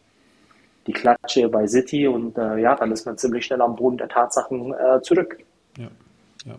[0.89, 4.09] die Klatsche bei City und äh, ja, dann ist man ziemlich schnell am Boden der
[4.09, 5.37] Tatsachen äh, zurück.
[5.77, 5.89] Ja,
[6.45, 6.55] ja.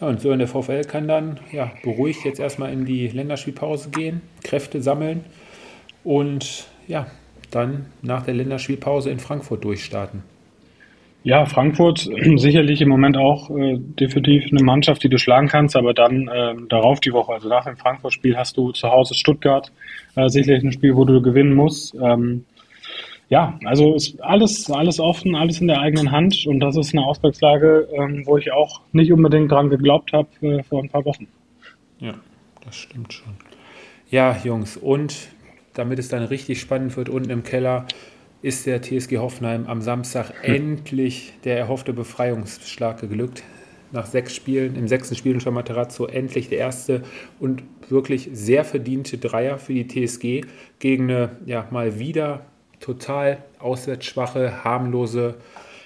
[0.00, 3.90] Ja, und so in der VfL kann dann ja, beruhigt jetzt erstmal in die Länderspielpause
[3.90, 5.24] gehen, Kräfte sammeln
[6.04, 7.06] und ja,
[7.50, 10.22] dann nach der Länderspielpause in Frankfurt durchstarten.
[11.24, 15.92] Ja, Frankfurt sicherlich im Moment auch äh, definitiv eine Mannschaft, die du schlagen kannst, aber
[15.92, 19.72] dann äh, darauf die Woche, also nach dem Frankfurt-Spiel hast du zu Hause Stuttgart,
[20.14, 21.96] äh, sicherlich ein Spiel, wo du gewinnen musst.
[22.00, 22.44] Ähm,
[23.28, 27.04] ja, also ist alles, alles offen, alles in der eigenen Hand und das ist eine
[27.04, 31.26] Ausgangslage, ähm, wo ich auch nicht unbedingt dran geglaubt habe äh, vor ein paar Wochen.
[31.98, 32.14] Ja,
[32.64, 33.34] das stimmt schon.
[34.10, 35.28] Ja, Jungs, und
[35.74, 37.86] damit es dann richtig spannend wird unten im Keller,
[38.42, 40.54] ist der TSG Hoffenheim am Samstag hm.
[40.54, 43.42] endlich der erhoffte Befreiungsschlag geglückt.
[43.92, 47.02] Nach sechs Spielen, im sechsten Spiel unter Materazzo, endlich der erste
[47.40, 50.44] und wirklich sehr verdiente Dreier für die TSG
[50.80, 52.44] gegen eine ja, mal wieder
[52.86, 55.34] total auswärtsschwache, harmlose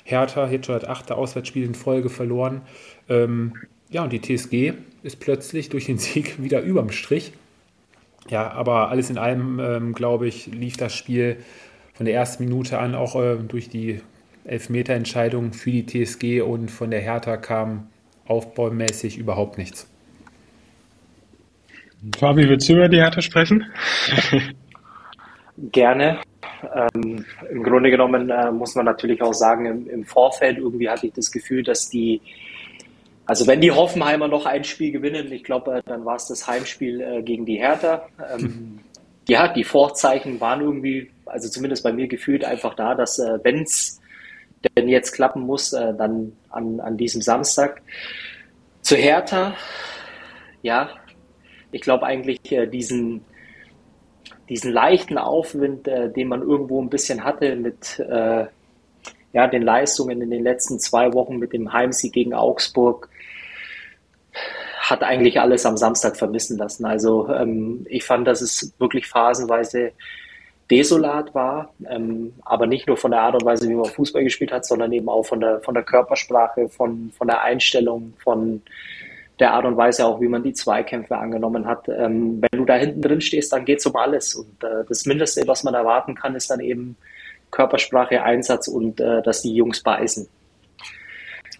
[0.05, 0.51] Hertha.
[0.51, 2.61] Jetzt schon das achte Auswärtsspiel in Folge verloren.
[3.09, 3.55] Ähm,
[3.89, 7.33] ja, und die TSG ist plötzlich durch den Sieg wieder überm Strich.
[8.29, 11.39] Ja, aber alles in allem, ähm, glaube ich, lief das Spiel
[11.95, 14.03] von der ersten Minute an auch äh, durch die
[14.45, 17.89] Elfmeterentscheidung für die TSG und von der Hertha kam
[18.27, 19.89] aufbaumäßig überhaupt nichts.
[22.19, 23.65] Fabi, willst du über die Hertha sprechen?
[25.73, 26.21] Gerne.
[26.63, 31.07] Ähm, Im Grunde genommen äh, muss man natürlich auch sagen, im, im, Vorfeld irgendwie hatte
[31.07, 32.21] ich das Gefühl, dass die,
[33.27, 36.47] also wenn die Hoffenheimer noch ein Spiel gewinnen, ich glaube, äh, dann war es das
[36.47, 38.09] Heimspiel äh, gegen die Hertha.
[38.35, 38.81] Ähm,
[39.29, 43.63] ja, die Vorzeichen waren irgendwie, also zumindest bei mir gefühlt einfach da, dass äh, wenn
[43.63, 44.01] es
[44.77, 47.83] denn jetzt klappen muss, äh, dann an, an diesem Samstag.
[48.83, 49.55] Zu Hertha,
[50.63, 50.91] ja,
[51.73, 53.25] ich glaube eigentlich äh, diesen,
[54.51, 58.47] diesen leichten Aufwind, äh, den man irgendwo ein bisschen hatte mit äh,
[59.33, 63.09] ja, den Leistungen in den letzten zwei Wochen mit dem Heimsieg gegen Augsburg,
[64.81, 66.85] hat eigentlich alles am Samstag vermissen lassen.
[66.85, 69.93] Also ähm, ich fand, dass es wirklich phasenweise
[70.69, 74.51] desolat war, ähm, aber nicht nur von der Art und Weise, wie man Fußball gespielt
[74.51, 78.63] hat, sondern eben auch von der, von der Körpersprache, von, von der Einstellung, von
[79.41, 81.89] der Art und Weise auch, wie man die Zweikämpfe angenommen hat.
[81.89, 84.35] Ähm, wenn du da hinten drin stehst, dann geht es um alles.
[84.35, 86.97] Und äh, das Mindeste, was man erwarten kann, ist dann eben
[87.51, 90.29] Körpersprache, Einsatz und äh, dass die Jungs beißen.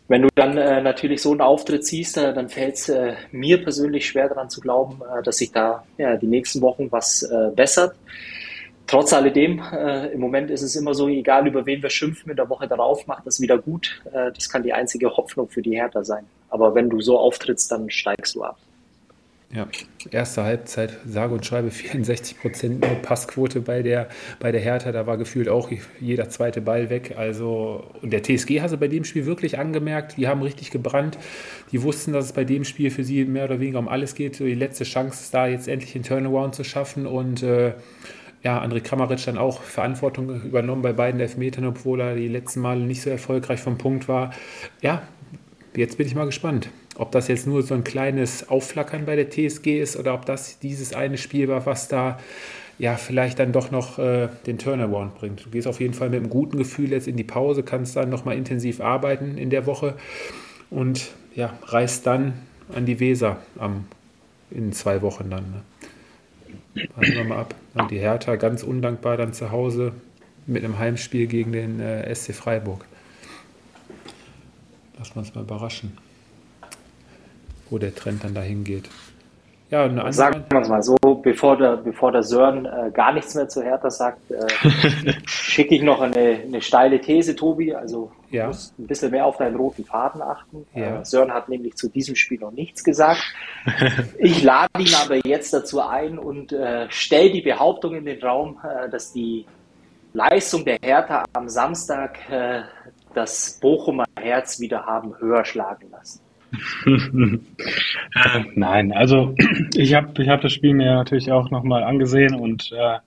[0.09, 3.63] Wenn du dann äh, natürlich so einen Auftritt siehst, äh, dann fällt es äh, mir
[3.63, 7.51] persönlich schwer daran zu glauben, äh, dass sich da ja, die nächsten Wochen was äh,
[7.55, 7.95] bessert.
[8.91, 12.37] Trotz alledem, äh, im Moment ist es immer so, egal über wen wir schimpfen, in
[12.37, 14.03] der Woche darauf macht das wieder gut.
[14.13, 16.25] das kann die einzige Hoffnung für die Hertha sein.
[16.49, 18.59] Aber wenn du so auftrittst, dann steigst du ab.
[19.53, 19.67] Ja,
[20.13, 24.93] erste Halbzeit, sage und schreibe 64 Prozent Passquote bei der, bei der Hertha.
[24.93, 27.15] Da war gefühlt auch jeder zweite Ball weg.
[27.17, 31.19] Also, und der TSG hatte bei dem Spiel wirklich angemerkt, die haben richtig gebrannt.
[31.73, 34.39] Die wussten, dass es bei dem Spiel für sie mehr oder weniger um alles geht.
[34.39, 37.07] die letzte Chance ist da, jetzt endlich den Turnaround zu schaffen.
[37.07, 37.73] Und äh,
[38.43, 42.81] ja, André Kramaric dann auch Verantwortung übernommen bei beiden Elfmetern, obwohl er die letzten Male
[42.81, 44.33] nicht so erfolgreich vom Punkt war.
[44.81, 45.03] Ja,
[45.75, 49.31] jetzt bin ich mal gespannt ob das jetzt nur so ein kleines Aufflackern bei der
[49.31, 52.19] TSG ist oder ob das dieses eine Spiel war, was da
[52.79, 55.47] ja vielleicht dann doch noch äh, den Turnaround bringt.
[55.47, 58.11] Du gehst auf jeden Fall mit einem guten Gefühl jetzt in die Pause, kannst dann
[58.11, 59.95] nochmal intensiv arbeiten in der Woche
[60.69, 62.35] und ja, reist dann
[62.75, 63.87] an die Weser am,
[64.51, 65.45] in zwei Wochen dann.
[65.51, 65.63] Ne?
[66.75, 67.55] Warten wir mal ab.
[67.75, 69.93] Und die Hertha ganz undankbar dann zu Hause
[70.47, 72.85] mit einem Heimspiel gegen den äh, SC Freiburg.
[74.99, 75.97] Lass uns mal überraschen
[77.71, 78.89] wo der Trend dann dahin geht.
[79.71, 83.37] Ja, eine Sagen wir es mal so, bevor der, bevor der Sören äh, gar nichts
[83.37, 84.47] mehr zu Hertha sagt, äh,
[85.27, 87.73] schicke ich noch eine, eine steile These, Tobi.
[87.73, 88.49] Also ja.
[88.49, 90.67] musst ein bisschen mehr auf deinen roten Faden achten.
[90.75, 91.01] Ja.
[91.01, 93.23] Äh, Sören hat nämlich zu diesem Spiel noch nichts gesagt.
[94.19, 98.59] Ich lade ihn aber jetzt dazu ein und äh, stelle die Behauptung in den Raum,
[98.63, 99.47] äh, dass die
[100.13, 102.63] Leistung der Hertha am Samstag äh,
[103.15, 106.21] das Bochumer Herz wieder haben höher schlagen lassen.
[106.87, 109.35] Äh, nein, also
[109.75, 112.99] ich habe ich hab das Spiel mir natürlich auch nochmal angesehen und äh,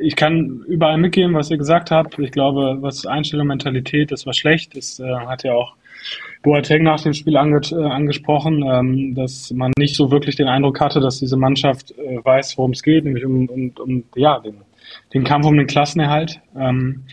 [0.00, 2.18] ich kann überall mitgehen, was ihr gesagt habt.
[2.18, 4.76] Ich glaube, was Einstellung, Mentalität, das war schlecht.
[4.76, 5.74] Das äh, hat ja auch
[6.42, 10.80] Boateng nach dem Spiel ange äh, angesprochen, ähm, dass man nicht so wirklich den Eindruck
[10.80, 14.56] hatte, dass diese Mannschaft äh, weiß, worum es geht, nämlich um, um, um ja, den,
[15.14, 16.40] den Kampf um den Klassenerhalt.
[16.58, 17.04] Ähm,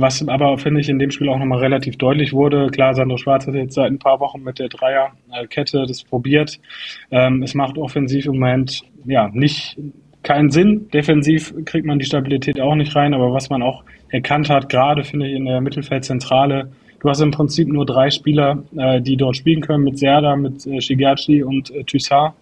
[0.00, 3.46] was aber, finde ich, in dem Spiel auch nochmal relativ deutlich wurde, klar, Sandro Schwarz
[3.46, 6.58] hat jetzt seit ein paar Wochen mit der Dreierkette das probiert.
[7.10, 9.76] Ähm, es macht offensiv im Moment ja nicht
[10.22, 10.88] keinen Sinn.
[10.92, 15.04] Defensiv kriegt man die Stabilität auch nicht rein, aber was man auch erkannt hat, gerade
[15.04, 19.36] finde ich in der Mittelfeldzentrale, du hast im Prinzip nur drei Spieler, äh, die dort
[19.36, 22.34] spielen können, mit Serda, mit äh, Shigachi und äh, Thyssar.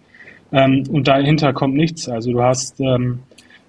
[0.51, 2.07] Ähm, und dahinter kommt nichts.
[2.09, 3.19] Also du hast, ähm,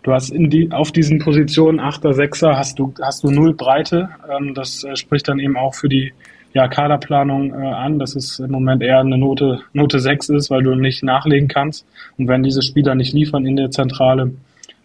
[0.02, 4.10] du hast in die, auf diesen Positionen Achter, Sechser hast du, hast du null Breite.
[4.30, 6.12] Ähm, das äh, spricht dann eben auch für die
[6.54, 10.62] ja, Kaderplanung äh, an, dass es im Moment eher eine Note, Note 6 ist, weil
[10.62, 11.86] du nicht nachlegen kannst.
[12.18, 14.32] Und wenn diese Spieler nicht liefern in der Zentrale,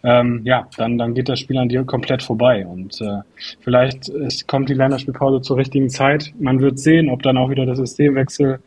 [0.02, 2.66] ähm, ja, dann, dann geht das Spiel an dir komplett vorbei.
[2.66, 3.20] Und äh,
[3.60, 6.32] vielleicht es kommt die Länderspielpause zur richtigen Zeit.
[6.38, 8.60] Man wird sehen, ob dann auch wieder der Systemwechsel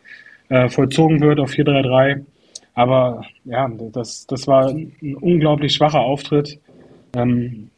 [0.49, 2.23] äh, vollzogen wird auf 4-3-3.
[2.73, 6.59] Aber ja, das, das war ein unglaublich schwacher Auftritt.
[7.15, 7.69] Ähm,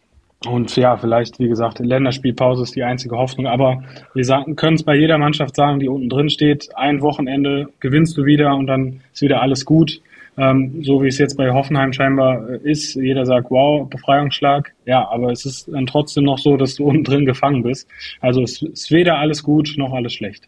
[0.46, 3.48] und ja, vielleicht, wie gesagt, Länderspielpause ist die einzige Hoffnung.
[3.48, 3.82] Aber
[4.14, 4.26] wir
[4.56, 6.70] können es bei jeder Mannschaft sagen, die unten drin steht.
[6.76, 10.02] Ein Wochenende gewinnst du wieder und dann ist wieder alles gut.
[10.36, 12.96] Ähm, so wie es jetzt bei Hoffenheim scheinbar äh, ist.
[12.96, 14.74] Jeder sagt, wow, Befreiungsschlag.
[14.86, 17.88] Ja, aber es ist dann trotzdem noch so, dass du unten drin gefangen bist.
[18.20, 20.48] Also es ist weder alles gut noch alles schlecht.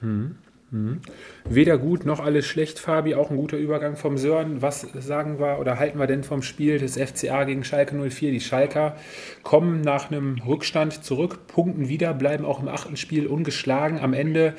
[0.00, 0.36] Mhm.
[0.70, 1.00] Mhm.
[1.48, 3.14] Weder gut noch alles schlecht, Fabi.
[3.14, 4.62] Auch ein guter Übergang vom Sören.
[4.62, 8.32] Was sagen wir oder halten wir denn vom Spiel des FCA gegen Schalke 04?
[8.32, 8.96] Die Schalker
[9.42, 14.00] kommen nach einem Rückstand zurück, punkten wieder, bleiben auch im achten Spiel ungeschlagen.
[14.00, 14.54] Am Ende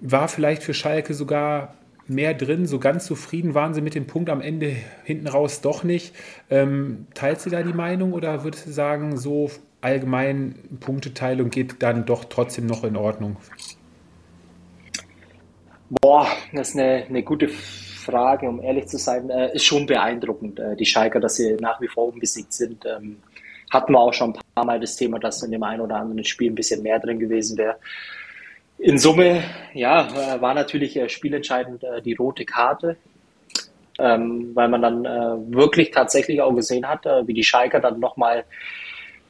[0.00, 1.74] war vielleicht für Schalke sogar
[2.06, 2.66] mehr drin.
[2.66, 6.14] So ganz zufrieden waren sie mit dem Punkt am Ende hinten raus doch nicht.
[6.50, 12.06] Ähm, teilt sie da die Meinung oder würdest du sagen, so allgemein Punkteteilung geht dann
[12.06, 13.36] doch trotzdem noch in Ordnung?
[16.00, 19.30] Boah, das ist eine, eine gute Frage, um ehrlich zu sein.
[19.30, 22.84] Äh, ist schon beeindruckend, äh, die Schalker, dass sie nach wie vor unbesiegt sind.
[22.86, 23.18] Ähm,
[23.70, 26.24] hatten wir auch schon ein paar Mal das Thema, dass in dem einen oder anderen
[26.24, 27.76] Spiel ein bisschen mehr drin gewesen wäre.
[28.78, 32.96] In Summe, ja, äh, war natürlich äh, spielentscheidend äh, die rote Karte,
[33.98, 38.44] ähm, weil man dann äh, wirklich tatsächlich auch gesehen hat, wie die Schalker dann nochmal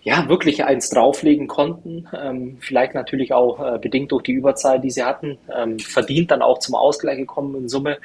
[0.04, 2.06] ja, wirklich eins drauflegen konnten.
[2.14, 5.38] Ähm, vielleicht natürlich auch äh, bedingt durch die Überzahl, die sie hatten.
[5.52, 7.98] Ähm, verdient dann auch zum Ausgleich gekommen in Summe.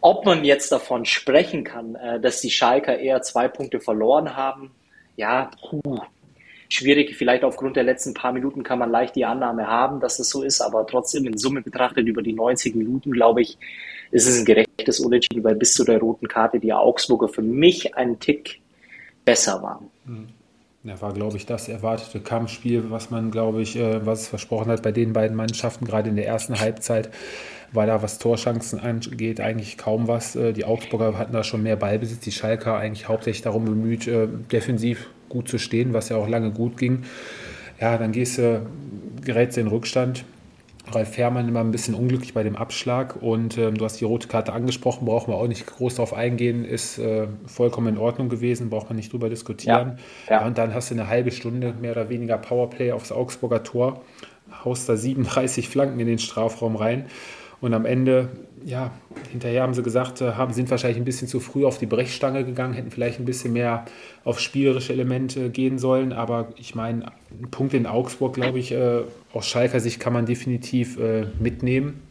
[0.00, 4.70] Ob man jetzt davon sprechen kann, äh, dass die Schalker eher zwei Punkte verloren haben,
[5.16, 5.98] ja, puh,
[6.68, 7.16] schwierig.
[7.16, 10.44] Vielleicht aufgrund der letzten paar Minuten kann man leicht die Annahme haben, dass das so
[10.44, 13.58] ist, aber trotzdem in Summe betrachtet über die 90 Minuten, glaube ich,
[14.12, 17.96] ist es ein gerechtes Unentschieden, weil bis zu der roten Karte die Augsburger für mich
[17.96, 18.60] einen Tick
[19.24, 19.90] besser waren.
[20.04, 20.35] Mhm.
[20.86, 24.70] Ja, war, glaube ich, das erwartete Kampfspiel, was man, glaube ich, äh, was es versprochen
[24.70, 25.84] hat bei den beiden Mannschaften.
[25.84, 27.10] Gerade in der ersten Halbzeit
[27.72, 30.36] war da, was Torchancen angeht, eigentlich kaum was.
[30.36, 34.28] Äh, die Augsburger hatten da schon mehr Ballbesitz, die Schalker eigentlich hauptsächlich darum bemüht, äh,
[34.52, 37.02] defensiv gut zu stehen, was ja auch lange gut ging.
[37.80, 38.64] Ja, dann gehst du,
[39.24, 40.24] gerätst in Rückstand
[40.90, 44.28] Ralf Fährmann immer ein bisschen unglücklich bei dem Abschlag und ähm, du hast die rote
[44.28, 48.70] Karte angesprochen, brauchen wir auch nicht groß darauf eingehen, ist äh, vollkommen in Ordnung gewesen,
[48.70, 49.98] braucht man nicht drüber diskutieren.
[50.28, 50.46] Ja, ja.
[50.46, 54.02] und dann hast du eine halbe Stunde mehr oder weniger Powerplay aufs Augsburger Tor,
[54.64, 57.06] haust da 37 Flanken in den Strafraum rein
[57.66, 58.28] und am Ende,
[58.64, 58.92] ja,
[59.32, 62.44] hinterher haben sie gesagt, äh, haben, sind wahrscheinlich ein bisschen zu früh auf die Brechstange
[62.44, 63.84] gegangen, hätten vielleicht ein bisschen mehr
[64.24, 66.12] auf spielerische Elemente gehen sollen.
[66.12, 69.00] Aber ich meine, ein Punkt in Augsburg, glaube ich, äh,
[69.32, 72.02] aus Schalker Sicht kann man definitiv äh, mitnehmen.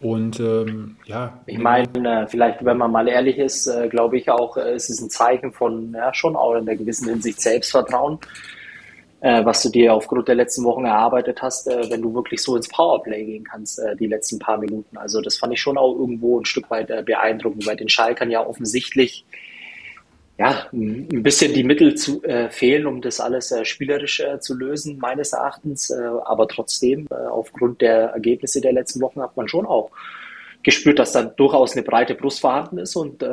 [0.00, 1.38] Und ähm, ja.
[1.44, 5.02] Ich meine, äh, vielleicht, wenn man mal ehrlich ist, äh, glaube ich auch, es ist
[5.02, 8.18] ein Zeichen von ja, schon auch in der gewissen Hinsicht Selbstvertrauen
[9.26, 12.54] äh, was du dir aufgrund der letzten Wochen erarbeitet hast, äh, wenn du wirklich so
[12.54, 14.96] ins Powerplay gehen kannst, äh, die letzten paar Minuten.
[14.96, 18.30] Also das fand ich schon auch irgendwo ein Stück weit äh, beeindruckend, weil den Schalkern
[18.30, 19.24] ja offensichtlich
[20.38, 24.54] ja, ein bisschen die Mittel zu, äh, fehlen, um das alles äh, spielerisch äh, zu
[24.54, 25.90] lösen, meines Erachtens.
[25.90, 29.90] Äh, aber trotzdem, äh, aufgrund der Ergebnisse der letzten Wochen hat man schon auch
[30.62, 32.94] gespürt, dass dann durchaus eine breite Brust vorhanden ist.
[32.94, 33.24] Und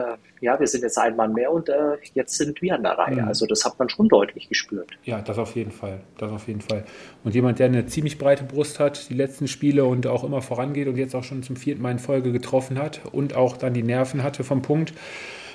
[0.44, 3.22] ja, wir sind jetzt ein Mann mehr und äh, jetzt sind wir an der Reihe.
[3.22, 3.28] Mhm.
[3.30, 4.92] Also das hat man schon deutlich gespürt.
[5.06, 6.02] Ja, das auf jeden Fall.
[6.18, 6.84] Das auf jeden Fall.
[7.24, 10.90] Und jemand, der eine ziemlich breite Brust hat, die letzten Spiele und auch immer vorangeht
[10.90, 13.84] und jetzt auch schon zum vierten Mal in Folge getroffen hat und auch dann die
[13.84, 14.94] Nerven hatte vom Punkt.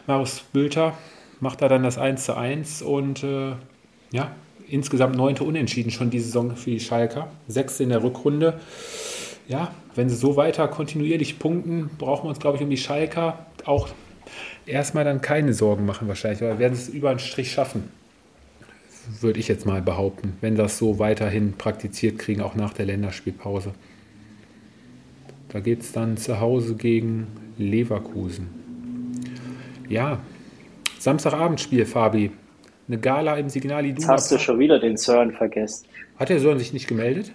[0.07, 0.95] Marius Bülter
[1.41, 3.53] macht da dann das 1 zu 1 und äh,
[4.11, 4.31] ja,
[4.69, 7.29] insgesamt neunte Unentschieden schon die Saison für die Schalker.
[7.47, 8.59] Sechste in der Rückrunde
[9.49, 13.47] ja, wenn sie so weiter kontinuierlich punkten, brauchen wir uns, glaube ich, um die Schalker
[13.65, 13.89] auch
[14.67, 17.85] erstmal dann keine Sorgen machen wahrscheinlich, weil werden es über einen Strich schaffen,
[19.21, 23.73] würde ich jetzt mal behaupten, wenn das so weiterhin praktiziert kriegen, auch nach der Länderspielpause.
[25.49, 28.49] Da geht es dann zu Hause gegen Leverkusen.
[29.89, 30.21] Ja,
[30.99, 32.31] Samstagabendspiel, Fabi.
[32.87, 34.01] Eine Gala im Signal Iduna.
[34.01, 35.87] Jetzt hast du schon wieder den Sören vergessen.
[36.19, 37.33] Hat der Sören sich nicht gemeldet?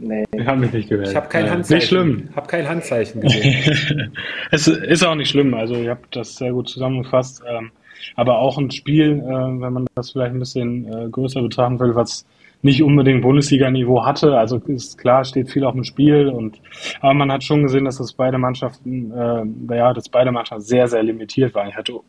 [0.00, 0.24] Nee.
[0.30, 1.08] Wir haben mich nicht gewählt.
[1.08, 1.52] Ich habe kein Nein.
[1.54, 1.76] Handzeichen.
[1.78, 2.28] Nicht schlimm.
[2.36, 4.12] habe kein Handzeichen gesehen.
[4.50, 5.54] es ist auch nicht schlimm.
[5.54, 7.42] Also ihr habt das sehr gut zusammengefasst.
[7.48, 7.70] Ähm,
[8.14, 11.94] aber auch ein Spiel, äh, wenn man das vielleicht ein bisschen äh, größer betrachten will,
[11.94, 12.26] was
[12.62, 14.36] nicht unbedingt Bundesliga-Niveau hatte.
[14.36, 16.60] Also ist klar, steht viel auf dem Spiel und
[17.00, 20.88] aber man hat schon gesehen, dass das beide Mannschaften, äh, ja, dass beide Mannschaften sehr,
[20.88, 21.68] sehr limitiert waren.
[21.68, 22.00] Ich hatte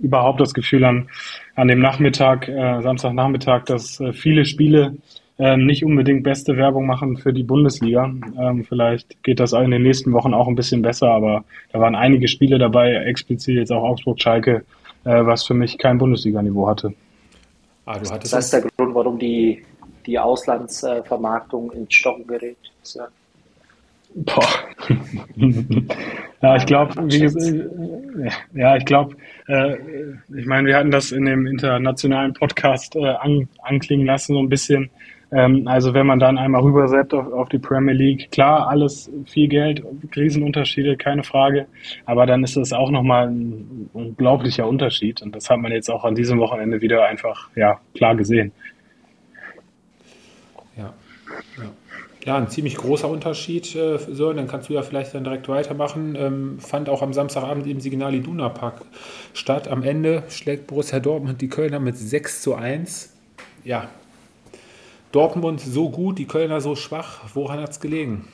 [0.00, 1.08] überhaupt das Gefühl an,
[1.54, 4.96] an dem Nachmittag, äh, Samstagnachmittag, dass äh, viele Spiele
[5.38, 8.12] äh, nicht unbedingt beste Werbung machen für die Bundesliga.
[8.38, 11.94] Ähm, vielleicht geht das in den nächsten Wochen auch ein bisschen besser, aber da waren
[11.94, 14.64] einige Spiele dabei, explizit jetzt auch Augsburg-Schalke,
[15.04, 16.94] äh, was für mich kein Bundesliga-Niveau hatte.
[17.86, 19.62] Ah, du hattest das ist der Grund, warum die
[20.06, 22.56] die Auslandsvermarktung ins Stocken gerät.
[22.94, 23.08] Ja.
[24.14, 24.46] Boah.
[26.42, 29.16] ja, ich glaube, äh, ja, ich glaube,
[29.48, 29.76] äh,
[30.36, 34.48] ich meine, wir hatten das in dem internationalen Podcast äh, an, anklingen lassen, so ein
[34.48, 34.90] bisschen.
[35.34, 39.48] Ähm, also wenn man dann einmal rübersetzt auf, auf die Premier League, klar, alles viel
[39.48, 39.82] Geld,
[40.14, 41.66] Riesenunterschiede, keine Frage,
[42.06, 46.04] aber dann ist es auch nochmal ein unglaublicher Unterschied und das hat man jetzt auch
[46.04, 48.52] an diesem Wochenende wieder einfach, ja, klar gesehen.
[50.76, 50.92] Ja.
[52.24, 53.74] ja, ein ziemlich großer Unterschied.
[53.74, 56.16] Äh, so, dann kannst du ja vielleicht dann direkt weitermachen.
[56.16, 58.82] Ähm, fand auch am Samstagabend im Signal Iduna Park
[59.34, 59.68] statt.
[59.68, 63.16] Am Ende schlägt Borussia Dortmund die Kölner mit 6 zu 1.
[63.64, 63.88] Ja,
[65.14, 67.20] Dortmund so gut, die Kölner so schwach.
[67.34, 68.24] Woran hat es gelegen?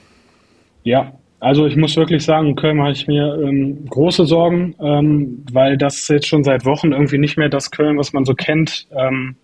[0.82, 5.76] Ja, also ich muss wirklich sagen, Köln mache ich mir ähm, große Sorgen, ähm, weil
[5.76, 8.86] das jetzt schon seit Wochen irgendwie nicht mehr das Köln, was man so kennt.
[8.92, 9.36] Ähm,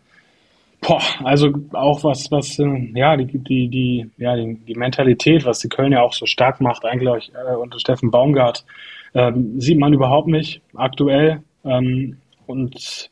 [0.80, 5.58] Boah, also auch was, was, äh, ja, die, die, die, ja, die, die Mentalität, was
[5.58, 8.64] die Köln ja auch so stark macht, eigentlich äh, unter Steffen Baumgart,
[9.14, 11.42] ähm, sieht man überhaupt nicht aktuell.
[11.64, 13.10] Ähm, und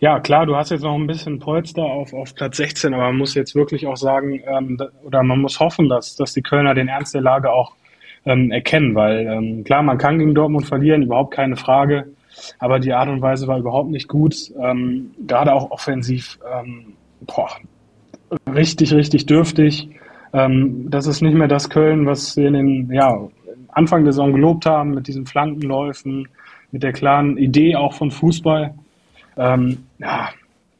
[0.00, 3.16] ja, klar, du hast jetzt noch ein bisschen Polster auf, auf Platz 16, aber man
[3.16, 6.88] muss jetzt wirklich auch sagen, ähm, oder man muss hoffen, dass, dass die Kölner den
[6.88, 7.74] Ernst der Lage auch
[8.24, 12.06] ähm, erkennen, weil ähm, klar, man kann gegen Dortmund verlieren, überhaupt keine Frage
[12.58, 14.34] aber die Art und Weise war überhaupt nicht gut.
[14.60, 17.50] Ähm, gerade auch offensiv, ähm, boah,
[18.52, 19.88] richtig, richtig dürftig.
[20.32, 23.28] Ähm, das ist nicht mehr das Köln, was wir in den ja,
[23.68, 26.28] Anfang der Saison gelobt haben, mit diesen Flankenläufen,
[26.72, 28.74] mit der klaren Idee auch von Fußball.
[29.36, 30.30] Ähm, ja,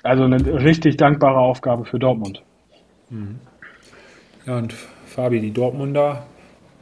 [0.03, 2.42] also eine richtig dankbare Aufgabe für Dortmund.
[3.11, 3.40] Mhm.
[4.47, 6.27] Ja, und Fabi, die Dortmunder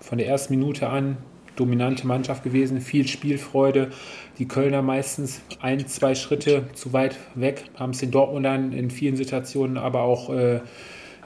[0.01, 1.17] von der ersten Minute an
[1.57, 3.91] dominante Mannschaft gewesen, viel Spielfreude.
[4.39, 9.17] Die Kölner meistens ein, zwei Schritte zu weit weg, haben es den Dortmundern in vielen
[9.17, 10.61] Situationen aber auch äh,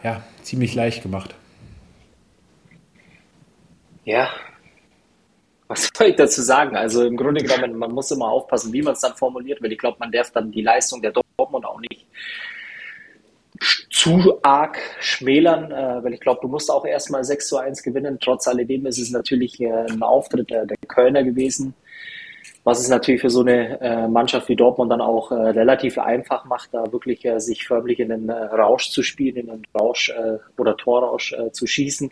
[0.02, 1.34] ja, ziemlich leicht gemacht.
[4.04, 4.28] Ja,
[5.68, 6.76] was soll ich dazu sagen?
[6.76, 9.78] Also im Grunde genommen, man muss immer aufpassen, wie man es dann formuliert, weil ich
[9.78, 12.06] glaube, man darf dann die Leistung der Dortmund auch nicht
[13.90, 18.18] zu arg schmälern, äh, weil ich glaube, du musst auch erstmal 6 zu 1 gewinnen.
[18.20, 21.74] Trotz alledem ist es natürlich äh, ein Auftritt der, Kölner gewesen,
[22.64, 26.72] was es natürlich für so eine äh, Mannschaft wie Dortmund dann auch relativ einfach macht,
[26.72, 30.12] da wirklich sich förmlich in den Rausch zu spielen, in den Rausch
[30.56, 32.10] oder Torrausch zu schießen.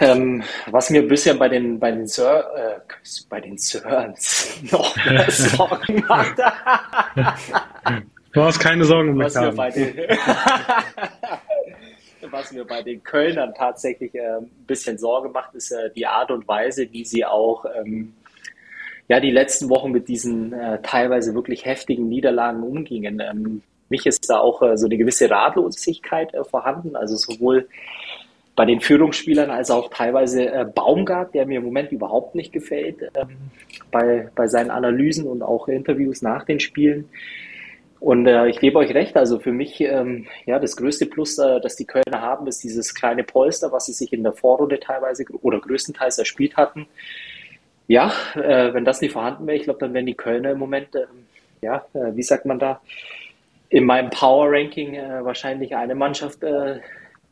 [0.00, 2.82] Ähm, was mir ein bisschen bei den bei den Sir,
[3.28, 4.94] bei den Sirens noch
[5.28, 6.36] Sorgen macht.
[8.32, 9.96] Du hast keine Sorgen um was mir, bei den,
[12.30, 16.30] was mir bei den Kölnern tatsächlich äh, ein bisschen Sorge macht, ist äh, die Art
[16.30, 18.14] und Weise, wie sie auch ähm,
[19.08, 23.20] ja, die letzten Wochen mit diesen äh, teilweise wirklich heftigen Niederlagen umgingen.
[23.20, 27.68] Ähm, mich ist da auch äh, so eine gewisse Ratlosigkeit äh, vorhanden, also sowohl
[28.58, 32.96] bei den Führungsspielern als auch teilweise äh, Baumgart, der mir im Moment überhaupt nicht gefällt,
[33.14, 33.28] ähm,
[33.92, 37.08] bei, bei seinen Analysen und auch Interviews nach den Spielen.
[38.00, 41.60] Und äh, ich gebe euch recht, also für mich, ähm, ja, das größte Plus, äh,
[41.60, 45.24] das die Kölner haben, ist dieses kleine Polster, was sie sich in der Vorrunde teilweise
[45.42, 46.88] oder größtenteils erspielt hatten.
[47.86, 50.96] Ja, äh, wenn das nicht vorhanden wäre, ich glaube, dann wären die Kölner im Moment,
[50.96, 51.06] äh,
[51.62, 52.80] ja, äh, wie sagt man da,
[53.68, 56.80] in meinem Power Ranking äh, wahrscheinlich eine Mannschaft, äh,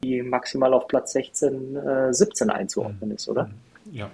[0.03, 3.51] die maximal auf Platz 16, äh, 17 einzuordnen ist, oder?
[3.93, 4.11] Ja,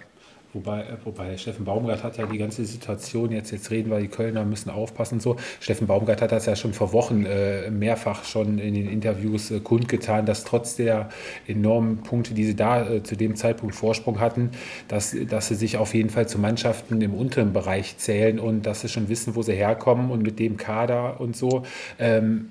[0.55, 4.09] Wobei, äh, wobei Steffen Baumgart hat ja die ganze Situation, jetzt, jetzt reden wir, die
[4.09, 5.37] Kölner müssen aufpassen und so.
[5.61, 9.61] Steffen Baumgart hat das ja schon vor Wochen äh, mehrfach schon in den Interviews äh,
[9.61, 11.09] kundgetan, dass trotz der
[11.47, 14.51] enormen Punkte, die sie da äh, zu dem Zeitpunkt Vorsprung hatten,
[14.89, 18.83] dass, dass sie sich auf jeden Fall zu Mannschaften im unteren Bereich zählen und dass
[18.83, 21.63] sie schon wissen, wo sie herkommen und mit dem Kader und so.
[21.99, 22.51] Ähm,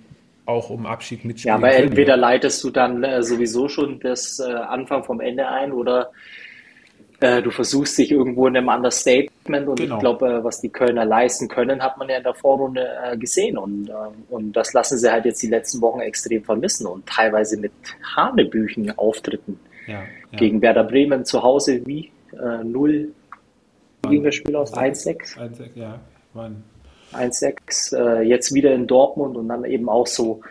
[0.51, 1.53] auch um Abschied mitspielen.
[1.53, 1.89] Ja, aber können.
[1.89, 6.11] entweder leitest du dann äh, sowieso schon das äh, Anfang vom Ende ein oder
[7.21, 9.95] äh, du versuchst dich irgendwo in einem Understatement und genau.
[9.95, 13.17] ich glaube, äh, was die Kölner leisten können, hat man ja in der Vorrunde äh,
[13.17, 13.93] gesehen und, äh,
[14.29, 17.71] und das lassen sie halt jetzt die letzten Wochen extrem vermissen und teilweise mit
[18.15, 19.59] Hanebüchen Auftritten.
[19.87, 20.37] Ja, ja.
[20.37, 22.11] Gegen Werder Bremen zu Hause wie?
[22.33, 23.13] Äh, 0
[24.09, 25.37] gegen das Spiel aus 1-6?
[25.37, 25.99] 1-6, ja.
[26.33, 26.63] Waren
[27.13, 30.41] 1-6, äh, jetzt wieder in Dortmund und dann eben auch so,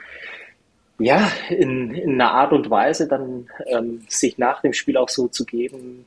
[0.98, 5.28] ja, in, in einer Art und Weise dann ähm, sich nach dem Spiel auch so
[5.28, 6.04] zu geben,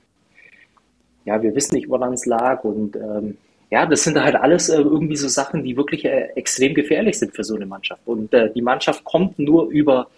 [1.26, 3.38] ja, wir wissen nicht, woran es lag und ähm,
[3.74, 7.34] ja, das sind halt alles äh, irgendwie so Sachen, die wirklich äh, extrem gefährlich sind
[7.36, 8.02] für so eine Mannschaft.
[8.06, 10.12] Und äh, die Mannschaft kommt nur über,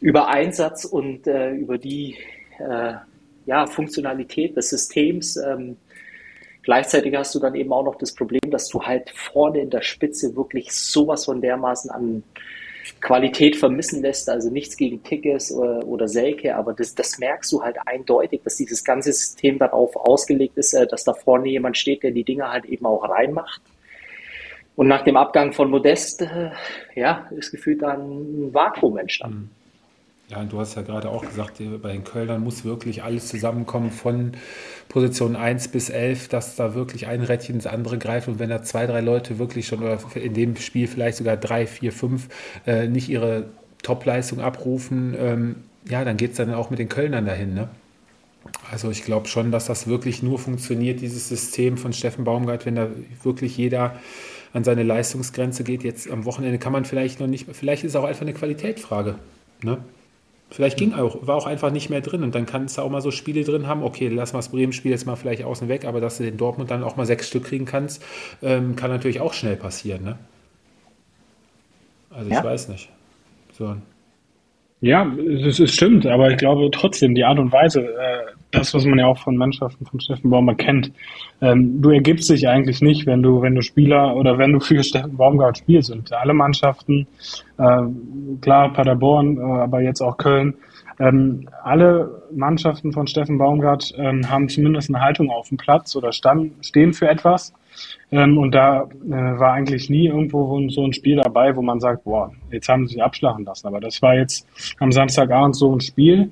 [0.00, 2.18] über Einsatz und äh, über die
[2.60, 2.92] äh,
[3.46, 5.36] ja, Funktionalität des Systems.
[5.36, 5.76] Ähm,
[6.62, 9.82] gleichzeitig hast du dann eben auch noch das Problem, dass du halt vorne in der
[9.82, 12.22] Spitze wirklich sowas von dermaßen an
[13.00, 17.62] Qualität vermissen lässt, also nichts gegen Tickets oder, oder Selke, aber das, das merkst du
[17.62, 22.02] halt eindeutig, dass dieses ganze System darauf ausgelegt ist, äh, dass da vorne jemand steht,
[22.02, 23.60] der die Dinge halt eben auch reinmacht.
[24.74, 26.50] Und nach dem Abgang von Modest, äh,
[26.94, 29.36] ja, ist gefühlt dann ein Vakuum entstanden.
[29.36, 29.62] Mhm.
[30.28, 33.90] Ja, und du hast ja gerade auch gesagt, bei den Kölnern muss wirklich alles zusammenkommen
[33.90, 34.32] von
[34.92, 38.62] Position 1 bis 11, dass da wirklich ein Rädchen ins andere greift und wenn da
[38.62, 42.28] zwei, drei Leute wirklich schon oder in dem Spiel vielleicht sogar drei, vier, fünf
[42.66, 43.46] äh, nicht ihre
[43.82, 45.56] Topleistung abrufen, ähm,
[45.88, 47.54] ja, dann geht es dann auch mit den Kölnern dahin.
[47.54, 47.70] Ne?
[48.70, 52.74] Also ich glaube schon, dass das wirklich nur funktioniert, dieses System von Steffen Baumgart, wenn
[52.76, 52.88] da
[53.22, 53.96] wirklich jeder
[54.52, 55.84] an seine Leistungsgrenze geht.
[55.84, 59.14] Jetzt am Wochenende kann man vielleicht noch nicht, vielleicht ist es auch einfach eine Qualitätsfrage.
[59.62, 59.78] Ne?
[60.52, 63.00] Vielleicht ging auch, war auch einfach nicht mehr drin und dann kannst du auch mal
[63.00, 63.82] so Spiele drin haben.
[63.82, 66.70] Okay, lass mal das Bremen-Spiel jetzt mal vielleicht außen weg, aber dass du den Dortmund
[66.70, 68.04] dann auch mal sechs Stück kriegen kannst,
[68.42, 70.04] ähm, kann natürlich auch schnell passieren.
[70.04, 70.18] Ne?
[72.10, 72.44] Also ich ja.
[72.44, 72.90] weiß nicht.
[73.52, 73.76] So.
[74.82, 78.84] Ja, es, es stimmt, aber ich glaube trotzdem, die Art und Weise, äh, das, was
[78.84, 80.92] man ja auch von Mannschaften von Steffen Baumgart kennt,
[81.40, 84.82] ähm, du ergibst dich eigentlich nicht, wenn du, wenn du Spieler oder wenn du für
[84.82, 85.90] Steffen Baumgart spielst.
[85.90, 87.06] Und alle Mannschaften,
[87.58, 87.82] äh,
[88.40, 90.54] klar Paderborn, äh, aber jetzt auch Köln,
[91.00, 96.12] ähm, alle Mannschaften von Steffen Baumgart ähm, haben zumindest eine Haltung auf dem Platz oder
[96.12, 97.52] stand, stehen für etwas.
[98.10, 102.04] Ähm, und da äh, war eigentlich nie irgendwo so ein Spiel dabei, wo man sagt,
[102.04, 103.66] boah, jetzt haben sie sich abschlagen lassen.
[103.66, 104.46] Aber das war jetzt
[104.78, 106.30] am Samstagabend so ein Spiel.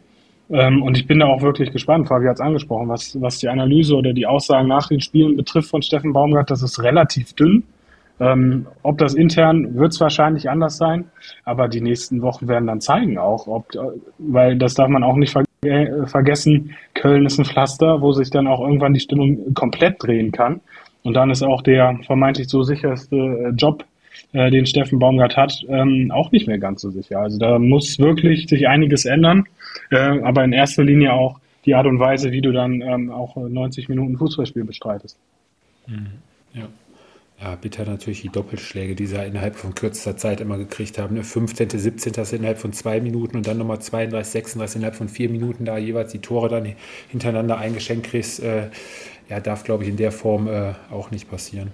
[0.51, 2.09] Ähm, und ich bin da auch wirklich gespannt.
[2.09, 5.71] Fabi hat es angesprochen, was, was die Analyse oder die Aussagen nach den Spielen betrifft
[5.71, 6.51] von Steffen Baumgart.
[6.51, 7.63] Das ist relativ dünn.
[8.19, 11.07] Ähm, ob das intern wird es wahrscheinlich anders sein,
[11.45, 13.69] aber die nächsten Wochen werden dann zeigen auch, ob,
[14.19, 18.31] weil das darf man auch nicht ver äh, vergessen, Köln ist ein Pflaster, wo sich
[18.31, 20.61] dann auch irgendwann die Stimmung komplett drehen kann.
[21.03, 23.85] Und dann ist auch der vermeintlich so sicherste äh, Job,
[24.33, 27.21] äh, den Steffen Baumgart hat, ähm, auch nicht mehr ganz so sicher.
[27.21, 29.45] Also da muss wirklich sich einiges ändern,
[29.91, 33.37] äh, aber in erster Linie auch die Art und Weise, wie du dann ähm, auch
[33.37, 35.19] 90 Minuten Fußballspiel bestreitest.
[35.87, 36.07] Mhm.
[36.55, 36.69] Ja.
[37.43, 41.15] Ja, bitter natürlich die Doppelschläge, die sie innerhalb von kürzester Zeit immer gekriegt haben.
[41.15, 41.25] Ne?
[41.25, 42.13] 15., 17.
[42.13, 45.79] Das innerhalb von zwei Minuten und dann nochmal 32, 36 innerhalb von vier Minuten da
[45.79, 46.75] jeweils die Tore dann
[47.09, 48.43] hintereinander eingeschenkt kriegst.
[48.43, 48.69] Äh,
[49.31, 51.71] ja, darf, glaube ich, in der Form äh, auch nicht passieren.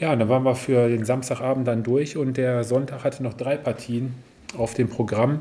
[0.00, 3.34] Ja, und dann waren wir für den Samstagabend dann durch und der Sonntag hatte noch
[3.34, 4.14] drei Partien
[4.56, 5.40] auf dem Programm.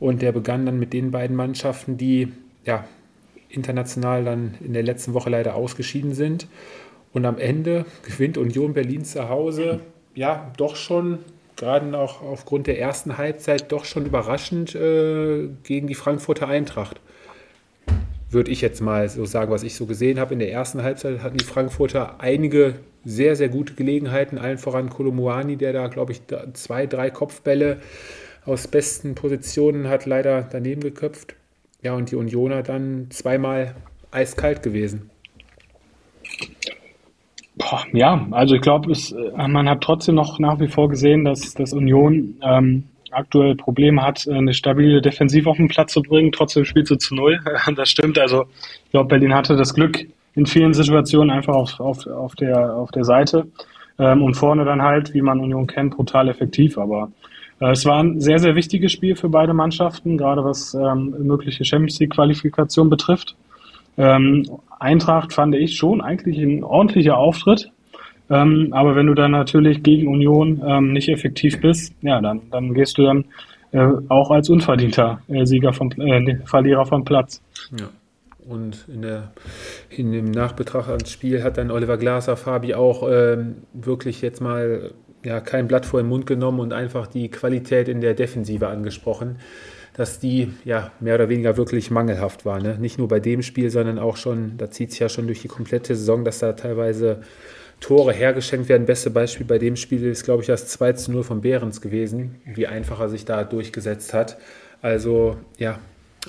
[0.00, 2.32] Und der begann dann mit den beiden Mannschaften, die
[2.64, 2.84] ja
[3.48, 6.48] international dann in der letzten Woche leider ausgeschieden sind.
[7.12, 9.80] Und am Ende gewinnt Union Berlin zu Hause,
[10.14, 11.18] ja, doch schon,
[11.56, 17.00] gerade auch aufgrund der ersten Halbzeit, doch schon überraschend äh, gegen die Frankfurter Eintracht
[18.32, 20.32] würde ich jetzt mal so sagen, was ich so gesehen habe.
[20.32, 22.74] In der ersten Halbzeit hatten die Frankfurter einige
[23.04, 26.22] sehr, sehr gute Gelegenheiten, allen voran Kolomuani, der da, glaube ich,
[26.54, 27.78] zwei, drei Kopfbälle
[28.44, 31.34] aus besten Positionen hat leider daneben geköpft.
[31.82, 33.74] Ja, und die Unioner dann zweimal
[34.10, 35.10] eiskalt gewesen.
[37.92, 38.92] Ja, also ich glaube,
[39.36, 44.26] man hat trotzdem noch nach wie vor gesehen, dass, dass Union ähm, aktuell Probleme hat,
[44.28, 46.32] eine stabile Defensive auf den Platz zu bringen.
[46.32, 47.40] Trotzdem spielt sie zu null.
[47.76, 48.18] Das stimmt.
[48.18, 48.44] Also
[48.84, 52.90] ich glaube, Berlin hatte das Glück in vielen Situationen einfach auf, auf, auf, der, auf
[52.90, 53.46] der Seite.
[53.98, 56.78] Ähm, und vorne dann halt, wie man Union kennt, brutal effektiv.
[56.78, 57.10] Aber
[57.60, 61.64] äh, es war ein sehr, sehr wichtiges Spiel für beide Mannschaften, gerade was ähm, mögliche
[61.64, 63.36] Champions League-Qualifikation betrifft.
[63.98, 64.46] Ähm,
[64.78, 67.70] Eintracht fand ich schon eigentlich ein ordentlicher Auftritt.
[68.30, 72.72] Ähm, aber wenn du dann natürlich gegen Union ähm, nicht effektiv bist, ja, dann, dann
[72.74, 73.24] gehst du dann
[73.72, 77.42] äh, auch als unverdienter äh, Sieger vom äh, Verlierer vom Platz.
[77.78, 77.88] Ja.
[78.48, 79.32] Und in, der,
[79.88, 84.92] in dem Nachbetracht ans Spiel hat dann Oliver Glaser Fabi auch ähm, wirklich jetzt mal
[85.24, 89.38] ja, kein Blatt vor den Mund genommen und einfach die Qualität in der Defensive angesprochen,
[89.94, 92.60] dass die ja mehr oder weniger wirklich mangelhaft war.
[92.60, 92.78] Ne?
[92.78, 95.48] Nicht nur bei dem Spiel, sondern auch schon, da zieht es ja schon durch die
[95.48, 97.20] komplette Saison, dass da teilweise
[97.82, 98.86] Tore hergeschenkt werden.
[98.86, 102.40] Beste Beispiel bei dem Spiel ist, glaube ich, das 2 zu 0 von Behrens gewesen,
[102.46, 104.38] wie einfach er sich da durchgesetzt hat.
[104.80, 105.78] Also ja,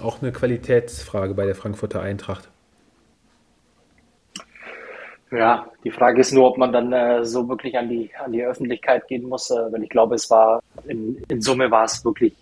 [0.01, 2.49] auch eine Qualitätsfrage bei der Frankfurter Eintracht.
[5.31, 8.43] Ja, die Frage ist nur, ob man dann äh, so wirklich an die, an die
[8.43, 12.33] Öffentlichkeit gehen muss, äh, weil ich glaube, es war in, in Summe war es wirklich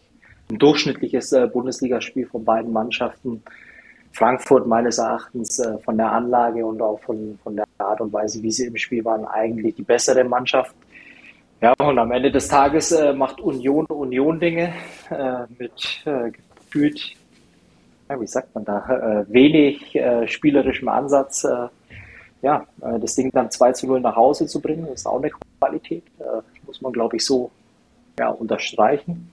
[0.49, 3.43] ein durchschnittliches äh, Bundesligaspiel von beiden Mannschaften.
[4.14, 8.41] Frankfurt meines Erachtens äh, von der Anlage und auch von, von der Art und Weise,
[8.43, 10.76] wie sie im Spiel waren, eigentlich die bessere Mannschaft.
[11.62, 14.74] Ja, und am Ende des Tages äh, macht Union Union Dinge
[15.09, 17.14] äh, mit äh, gefühlt,
[18.09, 21.45] ja, wie sagt man da, äh, wenig äh, spielerischem Ansatz.
[22.43, 26.03] Ja, das Ding dann 2 zu 0 nach Hause zu bringen, ist auch eine Qualität.
[26.66, 27.51] Muss man, glaube ich, so
[28.18, 29.32] ja, unterstreichen.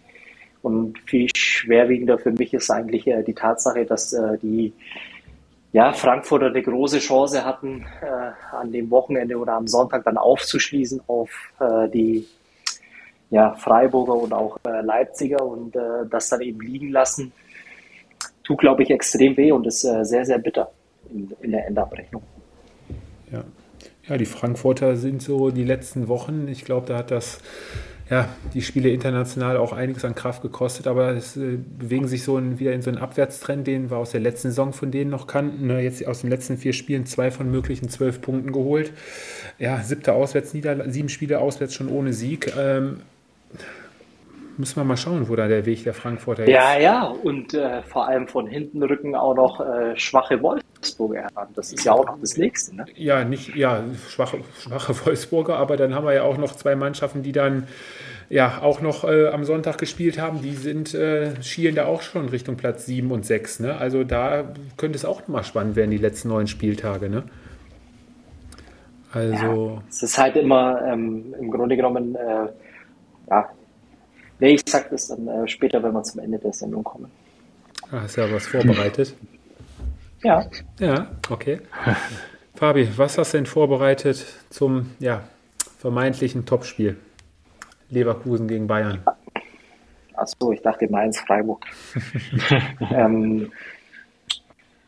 [0.63, 4.73] Und viel schwerwiegender für mich ist eigentlich äh, die Tatsache, dass äh, die
[5.73, 11.03] ja, Frankfurter eine große Chance hatten, äh, an dem Wochenende oder am Sonntag dann aufzuschließen
[11.07, 11.31] auf
[11.61, 12.27] äh, die
[13.31, 17.33] ja, Freiburger und auch äh, Leipziger und äh, das dann eben liegen lassen,
[18.43, 20.71] tut, glaube ich, extrem weh und ist sehr, sehr bitter
[21.11, 22.23] in, in der Endabrechnung.
[23.31, 23.45] Ja.
[24.09, 27.41] ja, die Frankfurter sind so die letzten Wochen, ich glaube, da hat das
[28.11, 32.39] ja, die Spiele international auch einiges an Kraft gekostet, aber es äh, bewegen sich so
[32.39, 35.27] ein, wieder in so einen Abwärtstrend, den wir aus der letzten Saison von denen noch
[35.27, 35.67] kannten.
[35.67, 35.83] Ne?
[35.83, 38.93] Jetzt aus den letzten vier Spielen zwei von möglichen zwölf Punkten geholt.
[39.59, 42.53] Ja, siebte Auswärtsniederlage, sieben Spiele auswärts schon ohne Sieg.
[42.57, 43.01] Ähm,
[44.59, 46.51] müssen wir mal schauen, wo da der Weg der Frankfurter ist.
[46.51, 51.49] Ja, ja, und äh, vor allem von hinten rücken auch noch äh, schwache Wolfsburger heran.
[51.55, 52.77] Das ist ja auch noch das Nächste.
[52.77, 52.87] Ne?
[52.95, 57.23] Ja, nicht, ja, schwache, schwache Wolfsburger, aber dann haben wir ja auch noch zwei Mannschaften,
[57.23, 57.69] die dann
[58.31, 60.43] ja auch noch äh, am Sonntag gespielt haben.
[60.43, 63.61] Die sind, äh, schielen da auch schon Richtung Platz 7 und 6.
[63.61, 63.77] Ne?
[63.77, 67.09] Also da könnte es auch mal spannend werden, die letzten neun Spieltage.
[67.09, 67.23] Ne?
[69.13, 69.77] Also.
[69.77, 72.49] Ja, es ist halt immer ähm, im Grunde genommen, äh,
[73.31, 73.49] ja,
[74.41, 77.11] Nee, ich sag das dann äh, später, wenn wir zum Ende der Sendung kommen.
[77.91, 79.14] Ah, hast ja was vorbereitet?
[80.22, 80.47] Ja.
[80.78, 81.61] Ja, okay.
[82.55, 85.22] Fabi, was hast du denn vorbereitet zum ja,
[85.78, 86.97] vermeintlichen Topspiel?
[87.91, 89.03] Leverkusen gegen Bayern.
[90.14, 91.64] Achso, ich dachte Mainz, Freiburg.
[92.91, 93.51] ähm,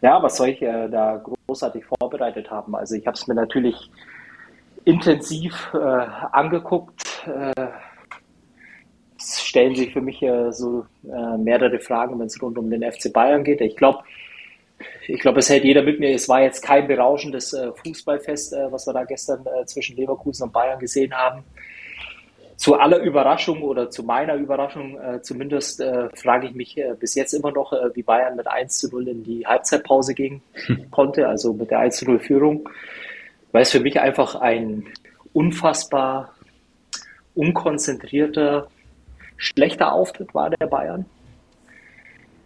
[0.03, 2.74] ja, was soll ich äh, da großartig vorbereitet haben?
[2.74, 3.90] Also ich habe es mir natürlich
[4.84, 5.78] intensiv äh,
[6.32, 7.26] angeguckt.
[7.26, 7.68] Äh,
[9.51, 13.12] stellen sich für mich äh, so äh, mehrere Fragen, wenn es rund um den FC
[13.12, 13.61] Bayern geht.
[13.61, 13.98] Ich glaube,
[15.09, 16.14] ich glaube, es hält jeder mit mir.
[16.14, 20.44] Es war jetzt kein berauschendes äh, Fußballfest, äh, was wir da gestern äh, zwischen Leverkusen
[20.44, 21.42] und Bayern gesehen haben.
[22.57, 25.82] Zu aller Überraschung oder zu meiner Überraschung äh, zumindest
[26.14, 29.46] frage ich mich bis jetzt immer noch, wie Bayern mit 1 zu 0 in die
[29.46, 30.90] Halbzeitpause gehen hm.
[30.90, 32.68] konnte, also mit der 1 zu 0 Führung,
[33.53, 34.84] weil es für mich einfach ein
[35.32, 36.34] unfassbar
[37.34, 38.68] unkonzentrierter,
[39.41, 41.07] schlechter Auftritt war der Bayern.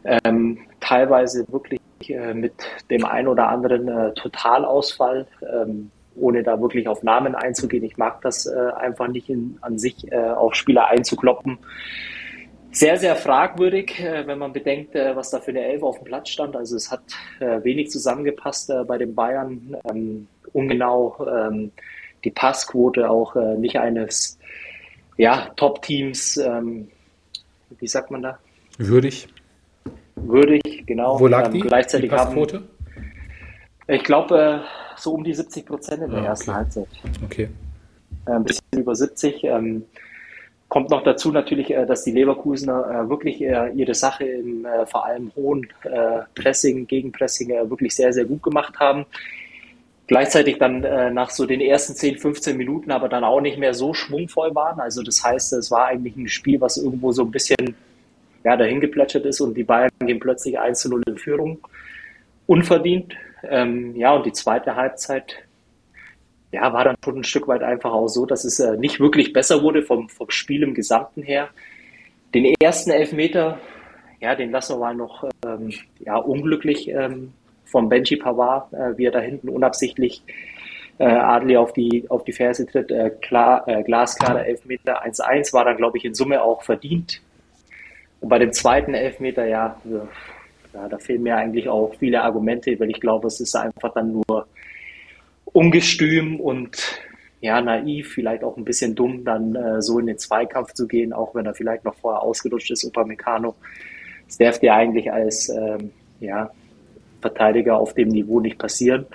[0.05, 2.53] Ähm, teilweise wirklich äh, mit
[2.91, 7.85] dem ein oder anderen äh, Totalausfall, ähm, ohne da wirklich auf Namen einzugehen.
[7.85, 11.59] Ich mag das äh, einfach nicht in, an sich äh, auf Spieler einzukloppen.
[12.71, 16.05] Sehr, sehr fragwürdig, äh, wenn man bedenkt, äh, was da für eine Elf auf dem
[16.05, 16.55] Platz stand.
[16.55, 17.03] Also es hat
[17.41, 19.77] wenig zusammengepasst bei den Bayern.
[19.91, 21.73] Ähm, ungenau ähm,
[22.25, 24.39] die Passquote auch nicht eines
[25.17, 26.89] ja, Top-Teams, ähm,
[27.79, 28.39] wie sagt man da?
[28.79, 29.29] Würdig.
[30.17, 31.19] Würdig, genau.
[31.19, 32.57] Wo lag die, ähm, gleichzeitig die Passquote?
[32.57, 32.69] Haben,
[33.89, 36.89] ich glaube, äh, so um die 70 Prozent in der ah, ersten Halbzeit.
[37.25, 37.49] Okay.
[38.27, 39.45] Äh, ein bisschen über 70.
[39.45, 39.85] Ähm,
[40.69, 44.87] kommt noch dazu natürlich, äh, dass die Leverkusener äh, wirklich äh, ihre Sache im äh,
[44.87, 45.67] vor allem hohen
[46.35, 49.07] Pressing, Gegenpressing wirklich sehr, sehr gut gemacht haben
[50.07, 53.75] gleichzeitig dann äh, nach so den ersten 10, 15 Minuten aber dann auch nicht mehr
[53.75, 54.81] so schwungvoll waren.
[54.81, 57.75] Also das heißt, es war eigentlich ein Spiel, was irgendwo so ein bisschen
[58.45, 61.59] ja, dahin geplätschert ist und die Bayern gehen plötzlich 1 zu 0 in Führung.
[62.47, 63.15] Unverdient.
[63.43, 65.37] Ähm, ja, und die zweite Halbzeit
[66.53, 69.33] ja, war dann schon ein Stück weit einfach auch so, dass es äh, nicht wirklich
[69.33, 71.49] besser wurde vom, vom Spiel im Gesamten her.
[72.35, 73.59] Den ersten Elfmeter,
[74.21, 77.33] ja, den lassen wir mal noch ähm, ja, unglücklich ähm,
[77.75, 80.23] vom Benji Pavard, äh, wie er da hinten unabsichtlich
[80.99, 82.93] äh, Adli auf die, auf die Ferse tritt.
[82.93, 87.21] Äh, klar, äh, glasklarer Elfmeter 1-1 war dann, glaube ich, in Summe auch verdient.
[88.21, 89.81] Und bei dem zweiten Elfmeter, ja,
[90.73, 94.13] ja, da fehlen mir eigentlich auch viele Argumente, weil ich glaube, es ist einfach dann
[94.13, 94.47] nur
[95.47, 97.01] ungestüm und
[97.41, 101.13] ja, naiv, vielleicht auch ein bisschen dumm, dann äh, so in den Zweikampf zu gehen,
[101.13, 103.57] auch wenn er vielleicht noch vorher ausgerutscht ist, Upamecano.
[104.27, 106.51] Das darf dir eigentlich als ähm, ja,
[107.25, 109.07] Verteidiger auf dem Niveau nicht passieren.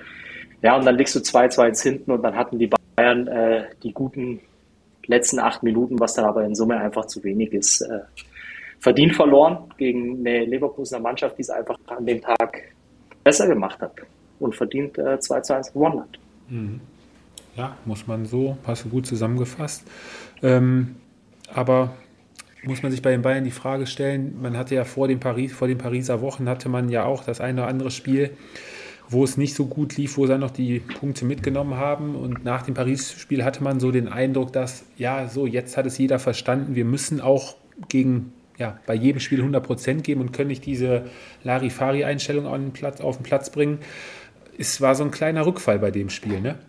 [0.63, 4.39] Ja, und dann liegst du 2-2 hinten und dann hatten die Bayern äh, die guten
[5.05, 7.81] letzten acht Minuten, was dann aber in Summe einfach zu wenig ist.
[7.81, 7.99] Äh,
[8.79, 12.73] verdient verloren gegen eine Leverkusener Mannschaft, die es einfach an dem Tag
[13.23, 13.93] besser gemacht hat
[14.39, 16.19] und verdient äh, 2 1 gewonnen hat.
[16.49, 16.81] Mhm.
[17.55, 19.85] Ja, muss man so, hast gut zusammengefasst.
[20.41, 20.95] Ähm,
[21.53, 21.91] aber
[22.63, 25.53] muss man sich bei den Bayern die Frage stellen, man hatte ja vor, den Paris,
[25.53, 28.31] vor den Pariser Wochen hatte man ja auch das eine oder andere Spiel,
[29.07, 32.15] wo es nicht so gut lief, wo sie dann noch die Punkte mitgenommen haben.
[32.15, 35.97] Und nach dem Paris-Spiel hatte man so den Eindruck, dass, ja, so, jetzt hat es
[35.97, 37.55] jeder verstanden, wir müssen auch
[37.87, 41.05] gegen, ja, bei jedem Spiel 100 Prozent geben und können nicht diese
[41.43, 43.79] Larifari-Einstellung auf, den Platz, bringen.
[44.57, 46.59] Es war so ein kleiner Rückfall bei dem Spiel, ne?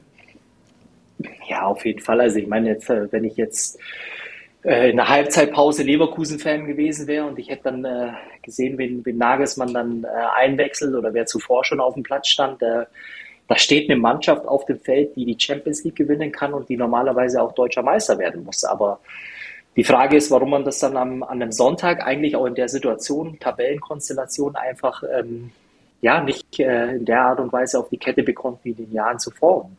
[1.49, 2.21] Ja, auf jeden Fall.
[2.21, 3.79] Also ich meine jetzt, äh, wenn ich jetzt
[4.63, 9.73] in der Halbzeitpause Leverkusen-Fan gewesen wäre und ich hätte dann äh, gesehen, wen, wen Nagelsmann
[9.73, 14.65] dann einwechselt oder wer zuvor schon auf dem Platz stand, da steht eine Mannschaft auf
[14.67, 18.45] dem Feld, die die Champions League gewinnen kann und die normalerweise auch deutscher Meister werden
[18.45, 18.63] muss.
[18.63, 19.01] Aber
[19.75, 22.69] die Frage ist, warum man das dann am, an einem Sonntag eigentlich auch in der
[22.69, 25.51] Situation, Tabellenkonstellation einfach ähm,
[26.01, 28.93] ja nicht äh, in der Art und Weise auf die Kette bekommt wie in den
[28.93, 29.65] Jahren zuvor.
[29.65, 29.77] Und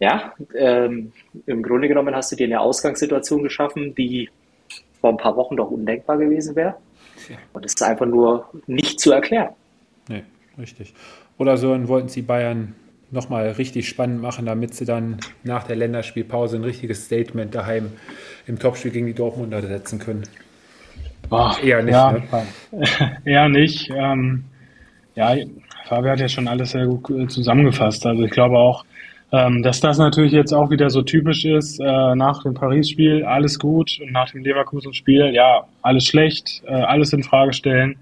[0.00, 1.12] ja, ähm,
[1.46, 4.30] im Grunde genommen hast du dir eine Ausgangssituation geschaffen, die
[5.00, 6.74] vor ein paar Wochen doch undenkbar gewesen wäre.
[7.28, 7.36] Ja.
[7.52, 9.50] Und es ist einfach nur nicht zu erklären.
[10.08, 10.22] Nee,
[10.58, 10.94] richtig.
[11.36, 12.74] Oder so wollten sie Bayern
[13.10, 17.92] nochmal richtig spannend machen, damit sie dann nach der Länderspielpause ein richtiges Statement daheim
[18.46, 20.24] im Topspiel gegen die Dortmunder setzen können.
[21.30, 21.92] Oh, eher nicht.
[21.92, 22.22] Ja, ne?
[23.24, 23.90] eher nicht.
[23.94, 24.44] Ähm,
[25.14, 25.34] ja,
[25.86, 28.04] Fabi hat ja schon alles sehr gut zusammengefasst.
[28.06, 28.84] Also ich glaube auch,
[29.30, 33.58] ähm, dass das natürlich jetzt auch wieder so typisch ist, äh, nach dem Paris-Spiel alles
[33.58, 37.96] gut und nach dem Leverkusen-Spiel, ja, alles schlecht, äh, alles in Frage stellen.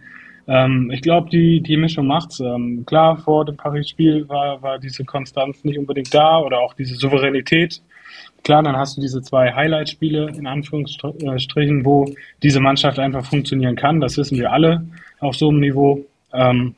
[0.47, 2.39] Ähm, ich glaube, die, die Mischung macht's.
[2.39, 6.95] Ähm, klar, vor dem Paris-Spiel war, war diese Konstanz nicht unbedingt da oder auch diese
[6.95, 7.83] Souveränität.
[8.45, 12.07] Klar, dann hast du diese zwei Highlight-Spiele in Anführungsstrichen, wo
[12.45, 14.01] diese Mannschaft einfach funktionieren kann.
[14.01, 14.87] Das wissen wir alle
[15.19, 16.05] auf so einem Niveau.
[16.33, 16.77] Ähm,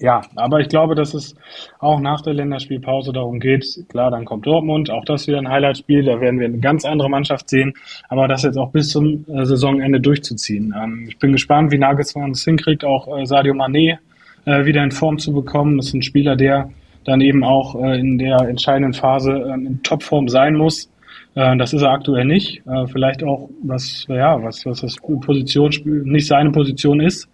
[0.00, 1.34] ja, aber ich glaube, dass es
[1.78, 3.64] auch nach der Länderspielpause darum geht.
[3.88, 6.04] Klar, dann kommt Dortmund, auch das wieder ein Highlightspiel.
[6.04, 7.74] Da werden wir eine ganz andere Mannschaft sehen.
[8.08, 10.74] Aber das jetzt auch bis zum äh, Saisonende durchzuziehen.
[10.76, 13.98] Ähm, ich bin gespannt, wie Nagelsmann es hinkriegt, auch äh, Sadio Mané
[14.44, 15.76] äh, wieder in Form zu bekommen.
[15.76, 16.70] Das ist ein Spieler, der
[17.04, 20.88] dann eben auch äh, in der entscheidenden Phase ähm, in Topform sein muss.
[21.34, 22.62] Äh, das ist er aktuell nicht.
[22.66, 27.28] Äh, vielleicht auch, was, ja, was, was das Positionsspiel nicht seine Position ist.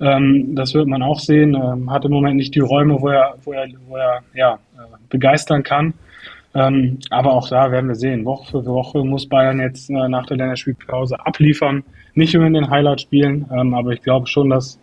[0.00, 1.54] Ähm, das wird man auch sehen.
[1.54, 4.96] Ähm, hat im Moment nicht die Räume, wo er, wo er, wo er ja, äh,
[5.08, 5.94] begeistern kann.
[6.54, 8.24] Ähm, aber auch da werden wir sehen.
[8.24, 11.84] Woche für Woche muss Bayern jetzt äh, nach der Länderspielpause abliefern.
[12.14, 14.80] Nicht nur in den Highlight-Spielen, ähm, aber ich glaube schon, dass,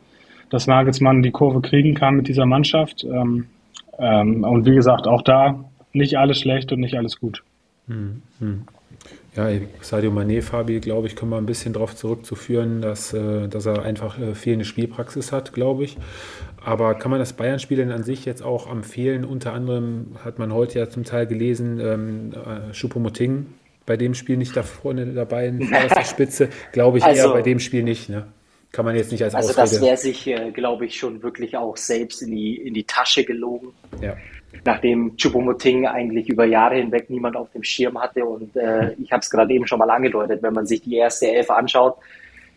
[0.50, 3.04] dass Nagelsmann die Kurve kriegen kann mit dieser Mannschaft.
[3.04, 3.48] Ähm,
[4.00, 7.44] ähm, und wie gesagt, auch da nicht alles schlecht und nicht alles gut.
[7.88, 8.62] Hm, hm.
[9.38, 13.68] Ja, Sadio Mané, Fabi, glaube ich, können wir ein bisschen darauf zurückzuführen, dass, äh, dass
[13.68, 15.96] er einfach äh, fehlende Spielpraxis hat, glaube ich.
[16.66, 19.24] Aber kann man das Bayern-Spiel denn an sich jetzt auch empfehlen?
[19.24, 23.46] Unter anderem hat man heute ja zum Teil gelesen, ähm, äh, Choupo-Moting
[23.86, 26.50] bei dem Spiel nicht da vorne dabei in der Spitze.
[26.72, 28.10] Glaube ich also, eher bei dem Spiel nicht.
[28.10, 28.26] Ne?
[28.72, 29.70] Kann man jetzt nicht als Also Ausrede.
[29.70, 33.24] das wäre sich, äh, glaube ich, schon wirklich auch selbst in die, in die Tasche
[33.24, 33.70] gelogen.
[34.02, 34.16] Ja
[34.66, 38.26] nachdem Chupomoting eigentlich über Jahre hinweg niemand auf dem Schirm hatte.
[38.26, 41.32] Und äh, ich habe es gerade eben schon mal angedeutet, wenn man sich die erste
[41.32, 41.98] Elf anschaut,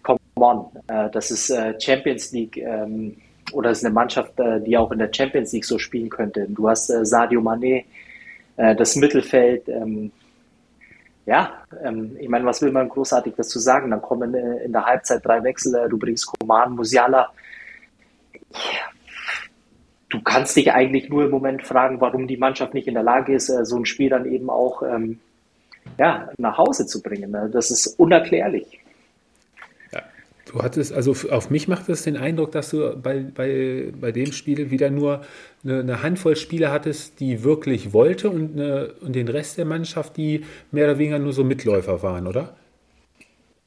[0.02, 3.16] come on, äh, das ist äh, Champions League ähm,
[3.52, 6.46] oder ist eine Mannschaft, äh, die auch in der Champions League so spielen könnte.
[6.48, 7.84] Du hast äh, Sadio Mané,
[8.56, 9.68] äh, das Mittelfeld.
[9.68, 10.12] Ähm,
[11.26, 11.52] ja,
[11.84, 13.90] ähm, ich meine, was will man großartig dazu sagen?
[13.90, 17.28] Dann kommen in der Halbzeit drei Wechsel, du bringst Koman, Musiala.
[18.52, 18.99] Ja,
[20.10, 23.32] du kannst dich eigentlich nur im Moment fragen, warum die Mannschaft nicht in der Lage
[23.32, 25.20] ist, äh, so ein Spiel dann eben auch ähm,
[25.98, 27.30] ja, nach Hause zu bringen.
[27.30, 27.48] Ne?
[27.50, 28.80] Das ist unerklärlich.
[29.92, 30.02] Ja,
[30.46, 34.32] du hattest, also auf mich macht es den Eindruck, dass du bei, bei, bei dem
[34.32, 35.22] Spiel wieder nur
[35.64, 40.16] eine, eine Handvoll Spieler hattest, die wirklich wollte und, eine, und den Rest der Mannschaft,
[40.16, 42.56] die mehr oder weniger nur so Mitläufer waren, oder?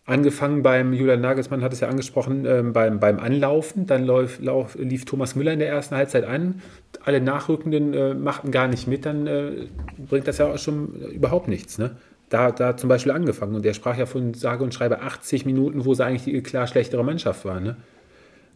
[0.05, 3.87] Angefangen beim, Julian Nagelsmann hat es ja angesprochen, ähm, beim, beim Anlaufen.
[3.87, 6.61] Dann lauf, lauf, lief Thomas Müller in der ersten Halbzeit an.
[7.05, 9.05] Alle Nachrückenden äh, machten gar nicht mit.
[9.05, 9.51] Dann äh,
[9.97, 11.77] bringt das ja auch schon überhaupt nichts.
[11.77, 11.91] Ne?
[12.27, 13.55] Da, da zum Beispiel angefangen.
[13.55, 16.67] Und der sprach ja von sage und schreibe 80 Minuten, wo sie eigentlich die klar
[16.67, 17.63] schlechtere Mannschaft waren.
[17.63, 17.77] Ne?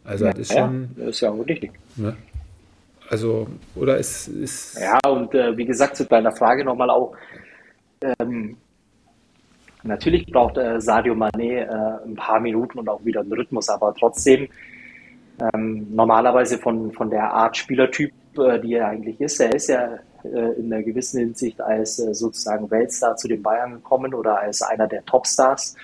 [0.03, 0.89] Also ja, das ist schon.
[0.97, 1.71] Ja, das ist ja auch richtig.
[1.95, 2.17] Ne?
[3.09, 4.27] Also, oder ist.
[4.27, 7.15] ist ja, und äh, wie gesagt, zu deiner Frage nochmal auch.
[8.19, 8.57] Ähm,
[9.87, 13.93] Natürlich braucht äh, Sadio Mané äh, ein paar Minuten und auch wieder einen Rhythmus, aber
[13.93, 14.47] trotzdem
[15.53, 19.39] ähm, normalerweise von, von der Art Spielertyp, äh, die er eigentlich ist.
[19.39, 23.73] Er ist ja äh, in einer gewissen Hinsicht als äh, sozusagen Weltstar zu den Bayern
[23.73, 25.75] gekommen oder als einer der Topstars.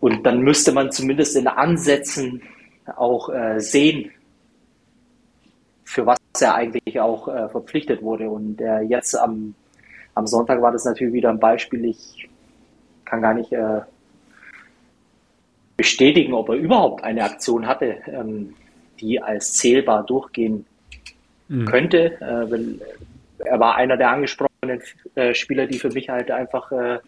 [0.00, 2.42] Und dann müsste man zumindest in Ansätzen
[2.96, 4.10] auch äh, sehen,
[5.84, 8.28] für was er eigentlich auch verpflichtet wurde.
[8.28, 9.54] Und jetzt am
[10.18, 11.84] am Sonntag war das natürlich wieder ein Beispiel.
[11.84, 12.28] Ich
[13.08, 13.80] kann gar nicht äh,
[15.76, 18.54] bestätigen, ob er überhaupt eine Aktion hatte, ähm,
[19.00, 20.66] die als zählbar durchgehen
[21.48, 21.64] mhm.
[21.66, 22.20] könnte.
[22.20, 22.80] Äh, weil
[23.38, 24.82] er war einer der angesprochenen
[25.14, 26.98] äh, Spieler, die für mich halt einfach äh,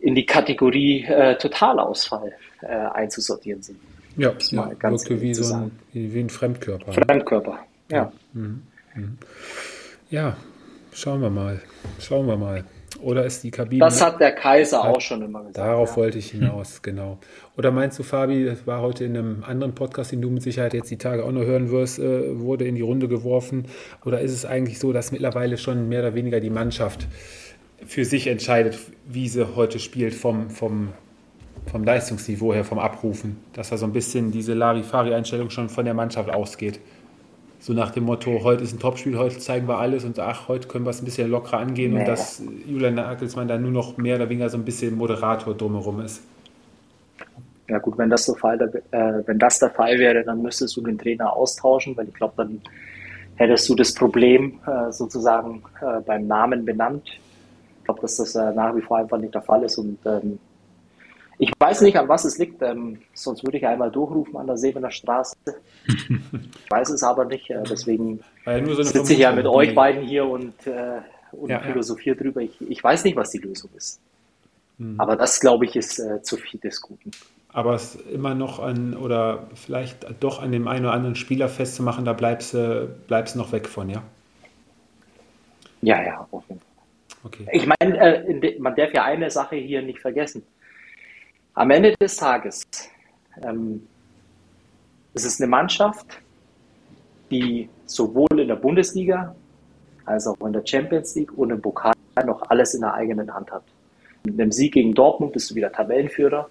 [0.00, 3.78] in die Kategorie äh, Totalausfall äh, einzusortieren sind.
[4.16, 6.92] Ja, ja wirkte wie so ein, wie, ein Fremdkörper.
[6.92, 7.58] Fremdkörper,
[7.90, 7.96] ja.
[7.96, 8.12] Ja.
[8.34, 8.62] Mhm.
[8.94, 9.18] Mhm.
[10.10, 10.36] ja,
[10.92, 11.60] schauen wir mal.
[12.00, 12.64] Schauen wir mal.
[13.00, 13.80] Oder ist die Kabine.
[13.80, 15.58] Das hat der Kaiser auch schon immer gesagt.
[15.58, 15.96] Darauf ja.
[15.96, 17.18] wollte ich hinaus, genau.
[17.56, 20.74] Oder meinst du, Fabi, das war heute in einem anderen Podcast, den du mit Sicherheit
[20.74, 23.66] jetzt die Tage auch noch hören wirst, äh, wurde in die Runde geworfen?
[24.04, 27.06] Oder ist es eigentlich so, dass mittlerweile schon mehr oder weniger die Mannschaft
[27.86, 30.88] für sich entscheidet, wie sie heute spielt, vom, vom,
[31.70, 33.36] vom Leistungsniveau her, vom Abrufen?
[33.52, 36.80] Dass da so ein bisschen diese Larifari-Einstellung schon von der Mannschaft ausgeht?
[37.60, 40.68] So nach dem Motto, heute ist ein Topspiel, heute zeigen wir alles und ach, heute
[40.68, 42.00] können wir es ein bisschen lockerer angehen nee.
[42.00, 46.00] und dass Julian Nagelsmann dann nur noch mehr oder weniger so ein bisschen Moderator drumherum
[46.00, 46.22] ist.
[47.68, 48.60] Ja gut, wenn das, so Fall,
[48.92, 52.34] äh, wenn das der Fall wäre, dann müsstest du den Trainer austauschen, weil ich glaube,
[52.36, 52.62] dann
[53.34, 57.08] hättest du das Problem äh, sozusagen äh, beim Namen benannt.
[57.78, 60.38] Ich glaube, dass das äh, nach wie vor einfach nicht der Fall ist und ähm,
[61.38, 64.56] ich weiß nicht, an was es liegt, ähm, sonst würde ich einmal durchrufen an der
[64.56, 65.36] Sebener Straße.
[65.86, 70.02] ich weiß es aber nicht, äh, deswegen ja so sitze ich ja mit euch beiden
[70.02, 71.00] hier und, äh,
[71.32, 72.22] und ja, philosophiere ja.
[72.22, 72.40] drüber.
[72.40, 74.00] Ich, ich, weiß nicht, was die Lösung ist.
[74.78, 75.00] Mhm.
[75.00, 77.10] Aber das, glaube ich, ist äh, zu viel des Guten.
[77.52, 82.04] Aber es immer noch an, oder vielleicht doch an dem einen oder anderen Spieler festzumachen,
[82.04, 84.02] da bleibst du äh, bleibst noch weg von, ja?
[85.82, 86.68] Ja, ja, auf jeden Fall.
[87.24, 87.46] Okay.
[87.52, 90.42] Ich meine, äh, man darf ja eine Sache hier nicht vergessen.
[91.58, 92.62] Am Ende des Tages
[93.42, 93.84] ähm,
[95.12, 96.06] ist es eine Mannschaft,
[97.32, 99.34] die sowohl in der Bundesliga
[100.04, 101.94] als auch in der Champions League und im Pokal
[102.24, 103.64] noch alles in der eigenen Hand hat.
[104.24, 106.48] Mit einem Sieg gegen Dortmund bist du wieder Tabellenführer.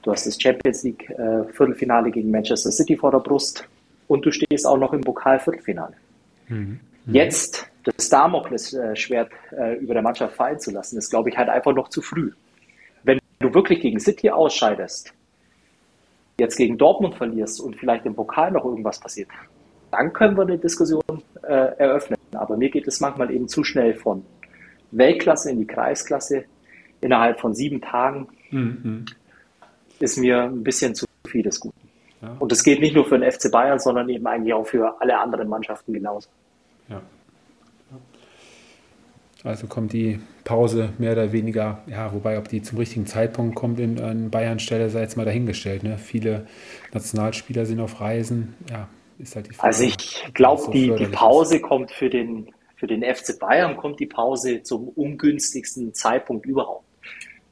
[0.00, 3.68] Du hast das Champions League äh, Viertelfinale gegen Manchester City vor der Brust
[4.06, 5.92] und du stehst auch noch im Pokal Viertelfinale.
[6.48, 6.80] Mhm.
[7.04, 7.14] Mhm.
[7.14, 11.74] Jetzt das Damoklesschwert äh, über der Mannschaft fallen zu lassen, ist, glaube ich, halt einfach
[11.74, 12.32] noch zu früh
[13.38, 15.12] du wirklich gegen City ausscheidest,
[16.38, 19.28] jetzt gegen Dortmund verlierst und vielleicht im Pokal noch irgendwas passiert,
[19.90, 21.02] dann können wir eine Diskussion
[21.42, 22.18] äh, eröffnen.
[22.32, 24.24] Aber mir geht es manchmal eben zu schnell von
[24.90, 26.44] Weltklasse in die Kreisklasse
[27.00, 28.28] innerhalb von sieben Tagen.
[28.50, 29.06] Mhm.
[30.00, 31.88] Ist mir ein bisschen zu viel des Guten.
[32.20, 32.36] Ja.
[32.38, 35.18] Und das geht nicht nur für den FC Bayern, sondern eben eigentlich auch für alle
[35.18, 36.28] anderen Mannschaften genauso.
[36.88, 37.00] Ja.
[39.44, 43.78] Also kommt die Pause mehr oder weniger, ja, wobei, ob die zum richtigen Zeitpunkt kommt
[43.78, 45.84] in, an Bayern Stelle, sei jetzt mal dahingestellt.
[45.84, 45.96] Ne?
[45.96, 46.46] Viele
[46.92, 49.68] Nationalspieler sind auf Reisen, ja, ist halt die Frage.
[49.68, 51.62] Also ich glaube, so die, die Pause ist.
[51.62, 56.84] kommt für den, für den FC Bayern, kommt die Pause zum ungünstigsten Zeitpunkt überhaupt.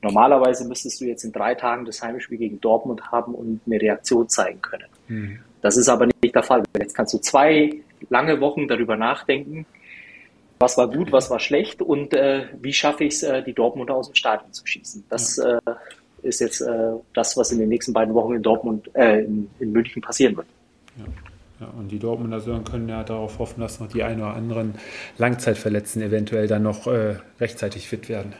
[0.02, 4.28] Normalerweise müsstest du jetzt in drei Tagen das Heimspiel gegen Dortmund haben und eine Reaktion
[4.28, 4.86] zeigen können.
[5.08, 5.38] Mhm.
[5.62, 6.62] Das ist aber nicht der Fall.
[6.78, 9.66] Jetzt kannst du zwei lange Wochen darüber nachdenken,
[10.58, 13.94] was war gut, was war schlecht und äh, wie schaffe ich es, äh, die Dortmunder
[13.94, 15.04] aus dem Stadion zu schießen.
[15.08, 15.58] Das äh,
[16.22, 19.72] ist jetzt äh, das, was in den nächsten beiden Wochen in Dortmund, äh, in, in
[19.72, 20.46] München passieren wird.
[20.96, 21.04] Ja.
[21.60, 22.40] Ja, und die Dortmunder
[22.70, 24.74] können ja darauf hoffen, dass noch die ein oder anderen
[25.16, 28.34] Langzeitverletzten eventuell dann noch äh, rechtzeitig fit werden.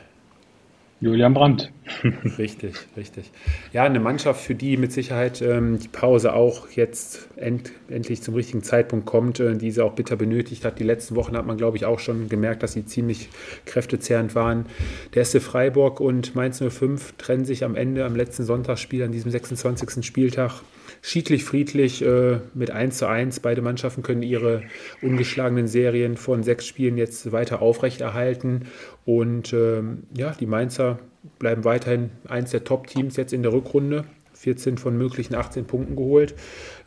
[0.99, 1.71] Julian Brandt.
[2.37, 3.31] richtig, richtig.
[3.71, 8.33] Ja, eine Mannschaft, für die mit Sicherheit ähm, die Pause auch jetzt end, endlich zum
[8.33, 10.79] richtigen Zeitpunkt kommt, äh, die sie auch bitter benötigt hat.
[10.79, 13.29] Die letzten Wochen hat man, glaube ich, auch schon gemerkt, dass sie ziemlich
[13.65, 14.65] kräftezehrend waren.
[15.13, 19.31] Der erste Freiburg und Mainz 05 trennen sich am Ende, am letzten Sonntagsspiel, an diesem
[19.31, 20.05] 26.
[20.05, 20.61] Spieltag
[21.01, 23.39] schiedlich friedlich äh, mit 1 zu 1.
[23.39, 24.63] Beide Mannschaften können ihre
[25.01, 28.67] ungeschlagenen Serien von sechs Spielen jetzt weiter aufrechterhalten.
[29.05, 30.99] Und ähm, ja, die Mainzer
[31.39, 34.05] bleiben weiterhin eins der Top-Teams jetzt in der Rückrunde.
[34.33, 36.35] 14 von möglichen 18 Punkten geholt.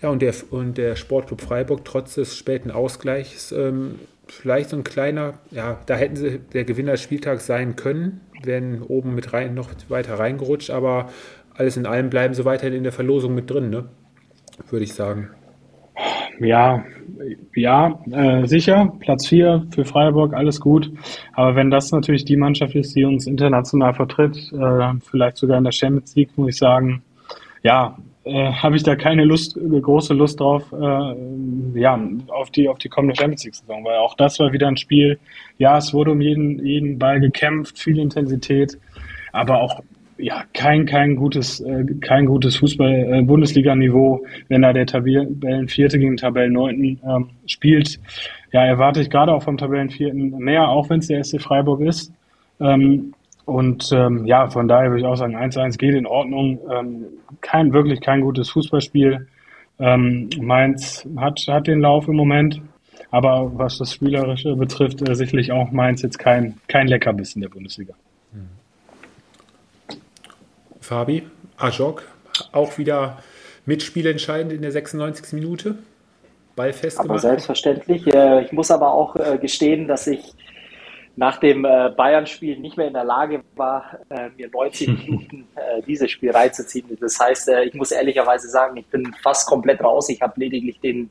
[0.01, 3.97] Ja, und der, und der Sportclub Freiburg trotz des späten Ausgleichs ähm,
[4.31, 8.83] vielleicht so ein kleiner, ja, da hätten sie der Gewinner des Spieltags sein können, wären
[8.83, 11.11] oben mit rein noch weiter reingerutscht, aber
[11.55, 13.89] alles in allem bleiben sie weiterhin in der Verlosung mit drin, ne?
[14.69, 15.31] Würde ich sagen.
[16.41, 16.85] Ja,
[17.55, 18.93] ja, äh, sicher.
[19.01, 20.91] Platz 4 für Freiburg, alles gut.
[21.35, 25.65] Aber wenn das natürlich die Mannschaft ist, die uns international vertritt, äh, vielleicht sogar in
[25.65, 27.03] der Champions League, muss ich sagen,
[27.63, 32.79] ja, äh, habe ich da keine Lust, große Lust drauf, äh, ja, auf die, auf
[32.79, 35.19] die kommende Champions League-Saison, weil auch das war wieder ein Spiel.
[35.59, 38.79] Ja, es wurde um jeden, jeden Ball gekämpft, viel Intensität,
[39.33, 39.83] aber auch
[40.21, 47.01] ja, kein, kein gutes, äh, kein gutes Fußball-Bundesliga-Niveau, äh, wenn da der Tabellenvierte gegen Tabellenneunten
[47.07, 47.99] ähm, spielt.
[48.53, 52.13] Ja, erwarte ich gerade auch vom Tabellenvierten mehr, auch wenn es der SC Freiburg ist.
[52.61, 53.15] Ähm,
[53.47, 56.61] und ähm, ja, von daher würde ich auch sagen, 1-1 geht in Ordnung.
[56.71, 57.05] Ähm,
[57.41, 59.27] kein, wirklich kein gutes Fußballspiel.
[59.79, 62.61] Ähm, Mainz hat, hat den Lauf im Moment.
[63.11, 67.95] Aber was das Spielerische betrifft, äh, sicherlich auch Mainz jetzt kein, kein Leckerbissen der Bundesliga.
[70.91, 71.23] Fabi,
[71.57, 72.03] Ajok,
[72.51, 73.19] auch wieder
[73.65, 75.35] mitspielentscheidend in der 96.
[75.35, 75.79] Minute.
[76.57, 77.11] Ball festgemacht.
[77.11, 78.13] Aber selbstverständlich.
[78.13, 80.35] Äh, ich muss aber auch äh, gestehen, dass ich
[81.15, 84.01] nach dem äh, Bayern-Spiel nicht mehr in der Lage war,
[84.37, 85.47] mir 90 Minuten
[85.87, 86.99] dieses Spiel reinzuziehen.
[87.01, 90.09] Das heißt, ich muss ehrlicherweise sagen, ich bin fast komplett raus.
[90.09, 91.09] Ich habe lediglich den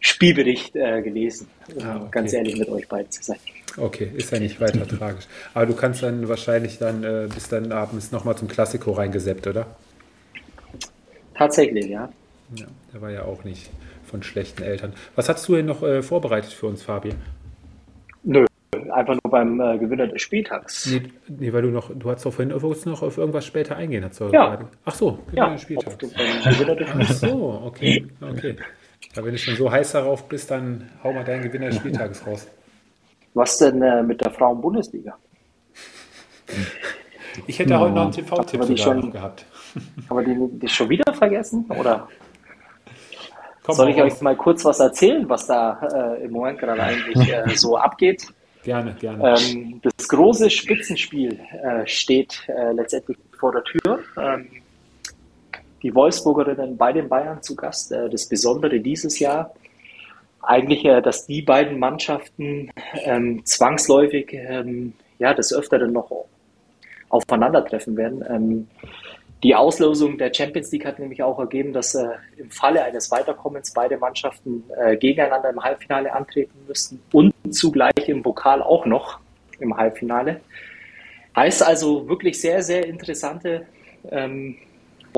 [0.00, 2.08] Spielbericht gelesen, um ah, okay.
[2.10, 3.38] ganz ehrlich mit euch beiden zu sein.
[3.76, 5.26] Okay, ist ja nicht weiter tragisch.
[5.54, 9.66] Aber du kannst dann wahrscheinlich dann äh, bis dann abends nochmal zum Klassiko reingeseppt, oder?
[11.34, 12.08] Tatsächlich, ja.
[12.56, 13.70] Ja, der war ja auch nicht
[14.04, 14.94] von schlechten Eltern.
[15.14, 17.10] Was hast du denn noch äh, vorbereitet für uns, Fabi?
[18.24, 18.46] Nö,
[18.90, 20.86] einfach nur beim äh, Gewinner des Spieltags.
[20.86, 24.04] Nee, nee, weil du noch, du hast doch vorhin noch auf irgendwas später eingehen.
[24.04, 24.58] Hast du ja.
[24.84, 25.96] Ach so, Gewinner ja, des Spieltags.
[26.98, 28.56] Ach so, okay, okay.
[29.18, 32.24] Ja, wenn du schon so heiß darauf bist, dann hau mal deinen Gewinner des Spieltags
[32.24, 32.46] raus.
[33.34, 35.18] Was denn äh, mit der Frauen-Bundesliga?
[37.48, 37.80] Ich hätte ja.
[37.80, 39.44] heute noch einen TV-Tipp schon gehabt.
[40.08, 41.66] Aber die, die schon wieder vergessen?
[41.68, 42.06] Oder
[43.64, 47.28] Komm soll ich euch mal kurz was erzählen, was da äh, im Moment gerade eigentlich
[47.28, 48.24] äh, so abgeht?
[48.62, 49.34] Gerne, gerne.
[49.36, 53.98] Ähm, das große Spitzenspiel äh, steht äh, letztendlich vor der Tür.
[54.16, 54.48] Ähm,
[55.88, 57.92] die Wolfsburgerinnen bei den Bayern zu Gast.
[57.92, 59.54] Äh, das Besondere dieses Jahr
[60.42, 62.70] eigentlich, äh, dass die beiden Mannschaften
[63.04, 66.10] ähm, zwangsläufig ähm, ja, des Öfteren noch
[67.08, 68.22] aufeinandertreffen werden.
[68.28, 68.68] Ähm,
[69.42, 73.72] die Auslosung der Champions League hat nämlich auch ergeben, dass äh, im Falle eines Weiterkommens
[73.72, 79.20] beide Mannschaften äh, gegeneinander im Halbfinale antreten müssten und zugleich im Pokal auch noch
[79.58, 80.40] im Halbfinale.
[81.34, 83.66] Heißt also wirklich sehr, sehr interessante
[84.10, 84.56] ähm,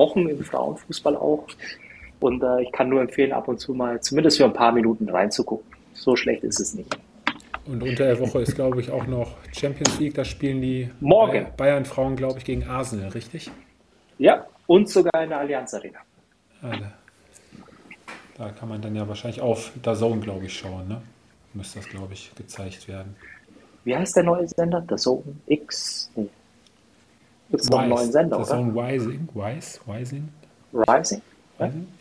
[0.01, 1.45] Wochen im Frauenfußball auch.
[2.19, 5.07] Und äh, ich kann nur empfehlen, ab und zu mal zumindest für ein paar Minuten
[5.09, 5.65] reinzugucken.
[5.93, 6.97] So schlecht ist es nicht.
[7.65, 10.15] Und unter der Woche ist, glaube ich, auch noch Champions League.
[10.15, 11.45] Da spielen die Morgen.
[11.55, 13.51] Bayern-Frauen, glaube ich, gegen Arsenal, richtig?
[14.17, 15.99] Ja, und sogar in der Allianz Arena.
[16.61, 16.91] Alle.
[18.37, 20.87] Da kann man dann ja wahrscheinlich auf der Zone, glaube ich, schauen.
[20.87, 21.01] Ne?
[21.53, 23.15] Müsste das, glaube ich, gezeigt werden.
[23.83, 24.81] Wie heißt der neue Sender?
[24.81, 26.11] Der Zone X?
[26.15, 26.29] Nee.
[27.51, 29.27] Gibt es noch einen neuen Sender, der Zone Rising?
[29.33, 29.79] Wise?
[29.85, 30.29] Rising?
[30.73, 31.21] Rising?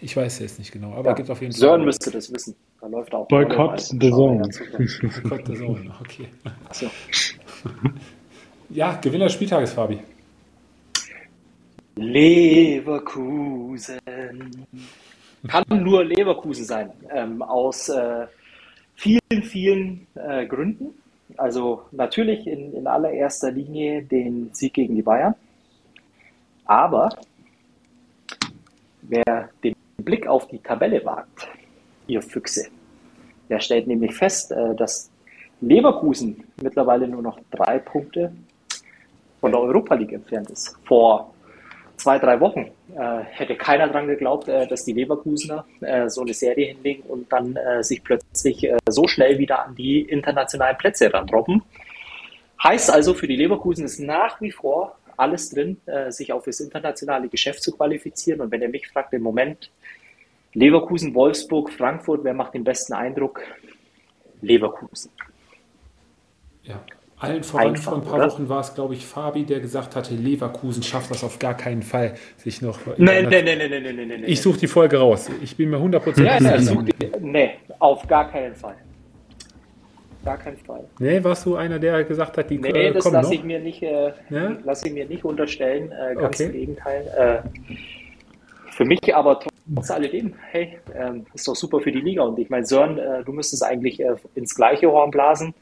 [0.01, 1.15] Ich weiß es nicht genau, aber ja.
[1.15, 1.61] gibt auf jeden Fall.
[1.61, 2.55] Sören müsste das wissen.
[2.81, 3.29] Da läuft auch.
[3.29, 4.49] Boykott the Zone.
[4.79, 6.29] Boykott the Zone, okay.
[6.73, 6.87] So.
[8.71, 9.99] ja, Gewinner des Spieltages, Fabi.
[11.97, 13.99] Leverkusen.
[15.47, 16.91] Kann nur Leverkusen sein.
[17.13, 18.27] Ähm, aus äh,
[18.95, 20.95] vielen, vielen äh, Gründen.
[21.41, 25.35] Also natürlich in, in allererster Linie den Sieg gegen die Bayern.
[26.67, 27.09] Aber
[29.11, 31.49] Wer den Blick auf die Tabelle wagt,
[32.07, 32.69] ihr Füchse,
[33.49, 35.11] der stellt nämlich fest, äh, dass
[35.61, 38.33] Leverkusen mittlerweile nur noch drei Punkte
[39.41, 40.77] von der Europa League entfernt ist.
[40.85, 41.35] Vor
[42.01, 46.35] zwei, drei Wochen äh, hätte keiner dran geglaubt, äh, dass die Leverkusener äh, so eine
[46.35, 51.13] Serie hinlegen und dann äh, sich plötzlich äh, so schnell wieder an die internationalen Plätze
[51.13, 51.63] rantroppen.
[52.63, 56.61] Heißt also, für die Leverkusen ist nach wie vor alles drin, äh, sich auch fürs
[56.61, 58.41] internationale Geschäft zu qualifizieren.
[58.41, 59.71] Und wenn ihr mich fragt, im Moment
[60.55, 63.41] Leverkusen, Wolfsburg, Frankfurt, wer macht den besten Eindruck?
[64.41, 65.11] Leverkusen.
[66.63, 66.83] Ja,
[67.21, 68.27] allen voran Einfach, vor ein paar oder?
[68.27, 71.83] Wochen war es, glaube ich, Fabi, der gesagt hatte, Leverkusen schafft das auf gar keinen
[71.83, 72.79] Fall, sich noch.
[72.97, 75.31] Nein, nein, nein, nein, nein, nein, Ich suche die Folge raus.
[75.43, 76.85] Ich bin mir 100% ja, sicher.
[77.21, 78.77] Nee, auf gar keinen Fall
[80.25, 80.85] gar keinen Fall.
[80.99, 83.83] Nee, warst du einer, der gesagt hat, die nee, äh, das lasse ich mir nicht,
[83.83, 84.57] äh, ja?
[84.65, 85.93] lasse ich mir nicht unterstellen.
[85.93, 86.47] Äh, ganz okay.
[86.47, 87.07] im Gegenteil.
[87.17, 87.75] Äh,
[88.71, 89.41] für mich aber
[89.75, 92.23] trotz alledem, hey, ähm, ist doch super für die Liga.
[92.23, 95.55] Und ich meine, Sören, äh, du müsstest eigentlich äh, ins gleiche Horn blasen.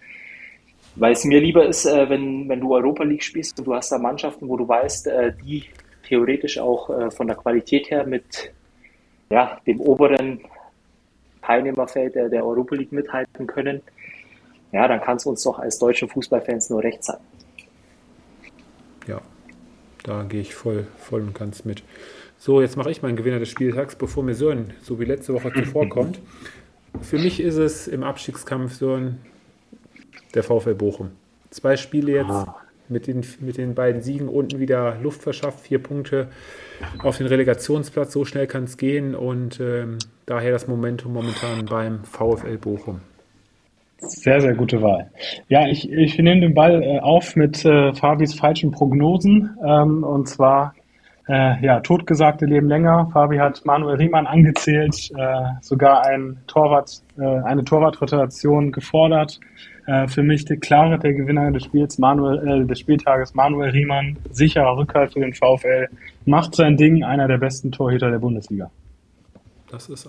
[0.98, 3.90] Weil es mir lieber ist, äh, wenn, wenn du Europa League spielst und du hast
[3.92, 5.64] da Mannschaften, wo du weißt, äh, die
[6.06, 8.52] theoretisch auch äh, von der Qualität her mit
[9.30, 10.40] ja, dem oberen
[11.42, 13.82] Teilnehmerfeld der, der Europa League mithalten können
[14.72, 17.18] ja, dann kann es uns doch als deutsche Fußballfans nur recht sein.
[19.06, 19.20] Ja,
[20.02, 21.82] da gehe ich voll, voll und ganz mit.
[22.36, 25.52] So, jetzt mache ich meinen Gewinner des Spieltags, bevor mir Sören so wie letzte Woche
[25.52, 26.20] zuvorkommt.
[27.00, 29.18] Für mich ist es im Abstiegskampf Sören
[30.34, 31.10] der VfL Bochum.
[31.50, 32.56] Zwei Spiele jetzt ah.
[32.88, 36.28] mit, den, mit den beiden Siegen unten wieder Luft verschafft, vier Punkte
[37.02, 38.12] auf den Relegationsplatz.
[38.12, 43.00] So schnell kann es gehen und ähm, daher das Momentum momentan beim VfL Bochum.
[44.00, 45.10] Sehr, sehr gute Wahl.
[45.48, 49.56] Ja, ich, ich nehme den Ball äh, auf mit äh, Fabis falschen Prognosen.
[49.66, 50.74] Ähm, und zwar,
[51.28, 53.10] äh, ja, Totgesagte leben länger.
[53.12, 59.40] Fabi hat Manuel Riemann angezählt, äh, sogar ein Torwart, äh, eine Torwartrotation gefordert.
[59.88, 64.18] Äh, für mich der klare der Gewinner des Spiels, Manuel, äh, des Spieltages, Manuel Riemann.
[64.30, 65.88] Sicherer Rückhalt für den VfL.
[66.26, 68.70] Macht sein Ding, einer der besten Torhüter der Bundesliga.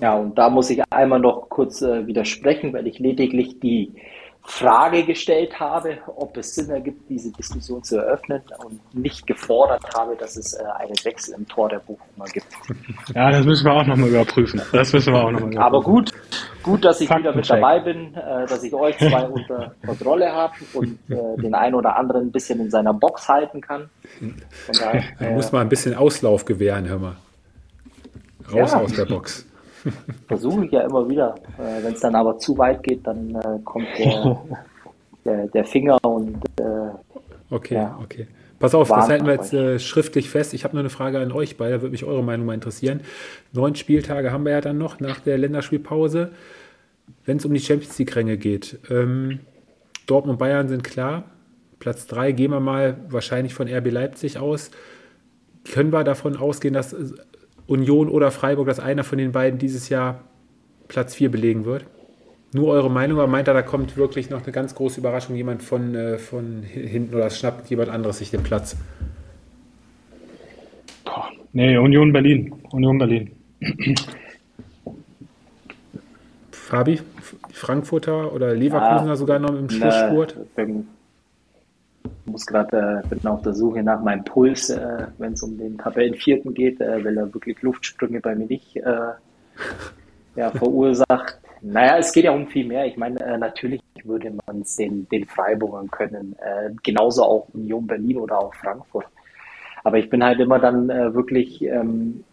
[0.01, 3.93] ja, und da muss ich einmal noch kurz äh, widersprechen, weil ich lediglich die
[4.49, 10.15] Frage gestellt habe, ob es Sinn ergibt, diese Diskussion zu eröffnen und nicht gefordert habe,
[10.17, 12.47] dass es äh, einen Wechsel im Tor der Bochumer gibt.
[13.15, 14.61] Ja, das müssen wir auch nochmal überprüfen.
[14.71, 15.61] Das müssen wir auch noch mal überprüfen.
[15.61, 16.11] Aber gut,
[16.63, 20.53] gut, dass ich wieder mit dabei bin, äh, dass ich euch zwei unter Kontrolle habe
[20.73, 23.89] und äh, den einen oder anderen ein bisschen in seiner Box halten kann.
[24.19, 27.15] Von daher, äh, muss mal ein bisschen Auslauf gewähren, hör mal.
[28.51, 28.79] Raus Ja.
[28.79, 29.45] aus der Box.
[30.27, 31.35] Versuche ich ja immer wieder.
[31.57, 34.41] Äh, Wenn es dann aber zu weit geht, dann äh, kommt der,
[35.25, 36.89] der, der Finger und äh,
[37.51, 37.99] Okay, Ja.
[38.03, 38.27] okay.
[38.59, 40.53] Pass auf, das halten wir jetzt äh, schriftlich fest.
[40.53, 42.99] Ich habe nur eine Frage an euch beide, da würde mich eure Meinung mal interessieren.
[43.53, 46.31] Neun Spieltage haben wir ja dann noch nach der Länderspielpause.
[47.25, 49.39] Wenn es um die Champions League-Ränge geht, ähm,
[50.07, 51.23] Dortmund und Bayern sind klar.
[51.79, 54.71] Platz drei gehen wir mal wahrscheinlich von RB Leipzig aus.
[55.71, 57.05] Können wir davon ausgehen, dass äh,
[57.69, 60.21] Union oder Freiburg, dass einer von den beiden dieses Jahr
[60.87, 61.85] Platz vier belegen wird?
[62.51, 65.61] Nur eure Meinung, aber meint er, da kommt wirklich noch eine ganz große Überraschung, jemand
[65.61, 68.75] von, äh, von hi- hinten oder es schnappt jemand anderes sich den Platz?
[71.05, 72.51] Boah, nee, Union Berlin.
[72.71, 73.31] Union Berlin.
[76.51, 76.99] Fabi,
[77.51, 80.55] Frankfurter oder Leverkusener Ja, sogar noch im Schlussspurt?
[80.55, 80.87] Bin,
[82.25, 85.77] muss gerade, äh, bin auf der Suche nach meinem Puls, äh, wenn es um den
[85.77, 89.13] Tabellenvierten geht, äh, weil er wirklich Luftsprünge bei mir nicht äh,
[90.35, 91.39] ja, verursacht.
[91.61, 92.85] Naja, es geht ja um viel mehr.
[92.85, 97.85] Ich meine, äh, natürlich würde man es den, den Freiburgern können, äh, genauso auch Union
[97.85, 99.07] Berlin oder auch Frankfurt.
[99.83, 102.23] Aber ich bin halt immer dann äh, wirklich ähm,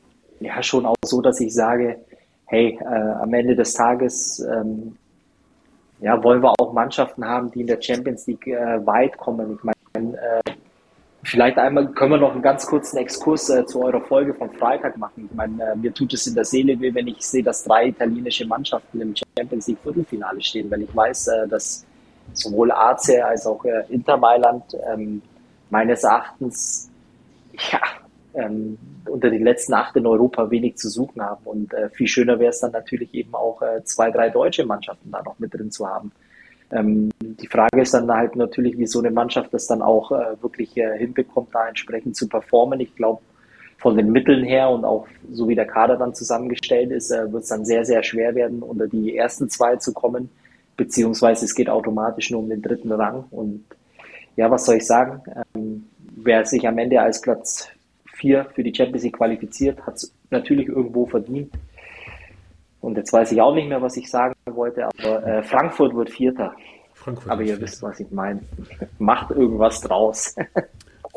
[0.40, 1.98] ja schon auch so, dass ich sage,
[2.46, 4.96] hey, äh, am Ende des Tages ähm,
[6.00, 9.58] ja, wollen wir auch Mannschaften haben, die in der Champions League äh, weit kommen.
[9.58, 10.52] Ich meine, äh,
[11.24, 14.96] vielleicht einmal können wir noch einen ganz kurzen Exkurs äh, zu eurer Folge vom Freitag
[14.98, 15.28] machen.
[15.30, 17.88] Ich meine, äh, mir tut es in der Seele weh, wenn ich sehe, dass drei
[17.88, 21.86] italienische Mannschaften im Champions League Viertelfinale stehen, weil ich weiß, äh, dass
[22.32, 25.22] sowohl AC als auch äh, Inter Mailand ähm,
[25.70, 26.90] meines Erachtens
[27.72, 27.80] ja,
[28.36, 28.78] ähm,
[29.08, 31.44] unter den letzten acht in Europa wenig zu suchen haben.
[31.44, 35.10] Und äh, viel schöner wäre es dann natürlich eben auch äh, zwei, drei deutsche Mannschaften
[35.10, 36.12] da noch mit drin zu haben.
[36.70, 40.42] Ähm, die Frage ist dann halt natürlich, wie so eine Mannschaft das dann auch äh,
[40.42, 42.80] wirklich äh, hinbekommt, da entsprechend zu performen.
[42.80, 43.22] Ich glaube,
[43.78, 47.44] von den Mitteln her und auch so wie der Kader dann zusammengestellt ist, äh, wird
[47.44, 50.28] es dann sehr, sehr schwer werden, unter die ersten zwei zu kommen,
[50.76, 53.24] beziehungsweise es geht automatisch nur um den dritten Rang.
[53.30, 53.64] Und
[54.34, 55.22] ja, was soll ich sagen?
[55.54, 57.68] Ähm, wer sich am Ende als Platz
[58.16, 61.52] vier für die Champions League qualifiziert, hat es natürlich irgendwo verdient.
[62.80, 66.10] Und jetzt weiß ich auch nicht mehr, was ich sagen wollte, aber äh, Frankfurt wird
[66.10, 66.54] Vierter.
[66.94, 67.62] Frankfurt Aber ihr Vierter.
[67.62, 68.40] wisst, was ich meine.
[68.98, 70.34] Macht irgendwas draus.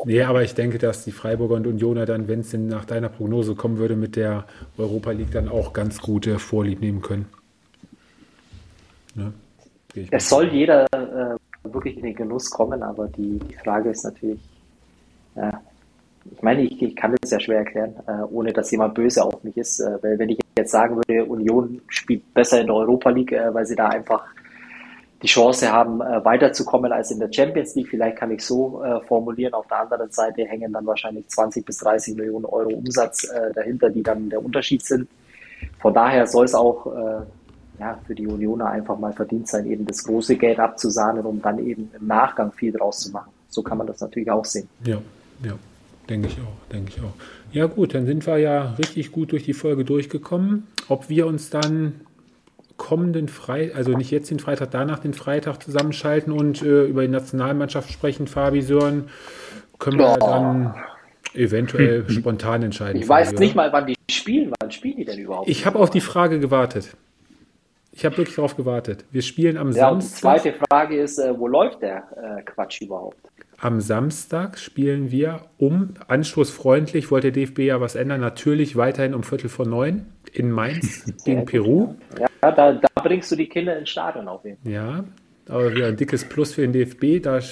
[0.06, 3.10] Nee, aber ich denke, dass die Freiburger und Unioner dann, wenn es denn nach deiner
[3.10, 4.46] Prognose kommen würde, mit der
[4.78, 7.26] Europa League dann auch ganz gute Vorlieb nehmen können.
[9.14, 9.32] Ne?
[10.10, 14.40] Es soll jeder äh, wirklich in den Genuss kommen, aber die, die Frage ist natürlich,
[15.34, 15.52] äh,
[16.24, 19.42] ich meine, ich, ich kann das ja schwer erklären, äh, ohne dass jemand böse auf
[19.42, 23.10] mich ist, äh, weil wenn ich jetzt sagen würde, Union spielt besser in der Europa
[23.10, 24.24] League, äh, weil sie da einfach
[25.22, 27.88] die Chance haben, äh, weiterzukommen als in der Champions League.
[27.88, 29.52] Vielleicht kann ich so äh, formulieren.
[29.54, 33.90] Auf der anderen Seite hängen dann wahrscheinlich 20 bis 30 Millionen Euro Umsatz äh, dahinter,
[33.90, 35.08] die dann der Unterschied sind.
[35.78, 36.86] Von daher soll es auch
[37.78, 41.58] ja, für die Unioner einfach mal verdient sein, eben das große Geld abzusahnen, um dann
[41.58, 43.30] eben im Nachgang viel draus zu machen.
[43.48, 44.68] So kann man das natürlich auch sehen.
[44.84, 44.98] Ja,
[45.42, 45.52] ja,
[46.10, 47.14] denke ich auch, denke ich auch.
[47.52, 50.66] Ja gut, dann sind wir ja richtig gut durch die Folge durchgekommen.
[50.88, 52.00] Ob wir uns dann
[52.76, 57.08] kommenden Freitag, also nicht jetzt den Freitag, danach den Freitag zusammenschalten und äh, über die
[57.08, 59.08] Nationalmannschaft sprechen, Fabi Sören,
[59.78, 60.16] können wir Ja.
[60.16, 60.74] dann
[61.34, 63.00] eventuell spontan entscheiden.
[63.00, 63.64] Ich weiß Fabi, nicht oder?
[63.64, 64.52] mal, wann die spielen.
[64.60, 65.48] Wann spielen die denn überhaupt?
[65.48, 66.96] Ich habe auf die Frage gewartet.
[67.92, 69.04] Ich habe wirklich darauf gewartet.
[69.10, 70.40] Wir spielen am ja, und die Samstag.
[70.40, 72.04] zweite Frage ist, äh, wo läuft der
[72.38, 73.18] äh, Quatsch überhaupt?
[73.62, 79.22] Am Samstag spielen wir um, anstoßfreundlich, wollte der DFB ja was ändern, natürlich weiterhin um
[79.22, 81.94] Viertel vor neun in Mainz gegen Peru.
[82.18, 84.72] Ja, da, da bringst du die Kinder ins Stadion auf jeden Fall.
[84.72, 85.04] Ja,
[85.46, 87.22] aber wieder ein dickes Plus für den DFB.
[87.22, 87.42] Da äh,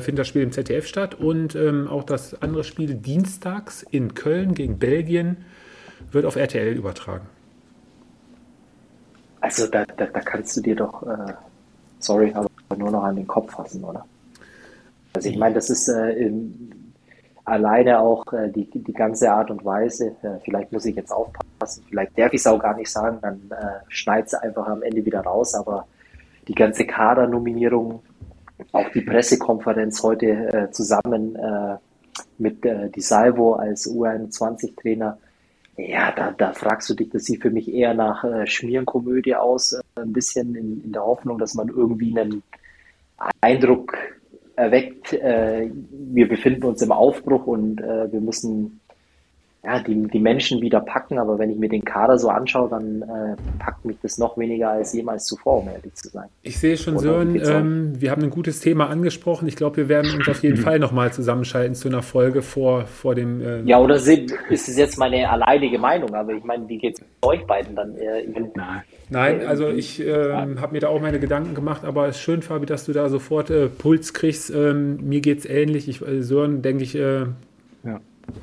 [0.00, 4.54] findet das Spiel im ZDF statt und ähm, auch das andere Spiel dienstags in Köln
[4.54, 5.44] gegen Belgien
[6.12, 7.26] wird auf RTL übertragen.
[9.42, 11.34] Also da, da, da kannst du dir doch äh,
[11.98, 12.48] sorry, aber
[12.78, 14.06] nur noch an den Kopf fassen, oder?
[15.14, 16.92] Also ich meine, das ist äh, in,
[17.44, 21.84] alleine auch äh, die, die ganze Art und Weise, äh, vielleicht muss ich jetzt aufpassen,
[21.88, 25.04] vielleicht darf ich es auch gar nicht sagen, dann äh, schneit es einfach am Ende
[25.04, 25.86] wieder raus, aber
[26.48, 28.02] die ganze Kadernominierung,
[28.72, 31.76] auch die Pressekonferenz heute äh, zusammen äh,
[32.38, 35.18] mit äh, Di Salvo als U21-Trainer,
[35.76, 39.72] ja, da, da fragst du dich, das sieht für mich eher nach äh, Schmierenkomödie aus,
[39.72, 42.42] äh, ein bisschen in, in der Hoffnung, dass man irgendwie einen
[43.40, 43.96] Eindruck
[44.56, 48.80] erweckt, äh, wir befinden uns im Aufbruch und äh, wir müssen
[49.64, 53.02] ja, die, die Menschen wieder packen, aber wenn ich mir den Kader so anschaue, dann
[53.02, 56.28] äh, packt mich das noch weniger als jemals zuvor, um ehrlich zu sein.
[56.42, 59.46] Ich sehe schon, Sören, ähm, wir haben ein gutes Thema angesprochen.
[59.46, 63.14] Ich glaube, wir werden uns auf jeden Fall nochmal zusammenschalten zu einer Folge vor, vor
[63.14, 63.40] dem.
[63.40, 66.98] Ähm ja, oder sind, ist es jetzt meine alleinige Meinung, aber ich meine, wie geht
[66.98, 67.96] es euch beiden dann?
[67.96, 68.82] Äh, Nein.
[69.10, 72.42] Nein, also ich äh, habe mir da auch meine Gedanken gemacht, aber es ist schön,
[72.42, 74.50] Fabi, dass du da sofort äh, Puls kriegst.
[74.50, 75.86] Ähm, mir geht es ähnlich.
[75.88, 77.26] Ich, äh, Sören, denke ich, äh,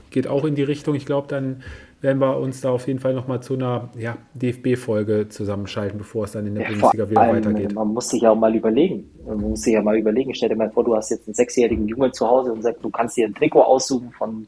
[0.10, 0.96] geht auch in die Richtung.
[0.96, 1.64] Ich glaube, dann
[2.02, 6.32] werden wir uns da auf jeden Fall nochmal zu einer ja, DFB-Folge zusammenschalten, bevor es
[6.32, 7.74] dann in der ja, Bundesliga wieder allem, weitergeht.
[7.74, 9.10] Man muss sich ja auch mal überlegen.
[9.26, 10.34] Man muss sich ja mal überlegen.
[10.34, 12.90] Stell dir mal vor, du hast jetzt einen sechsjährigen Jungen zu Hause und sagst, du
[12.90, 14.48] kannst dir ein Trikot aussuchen von,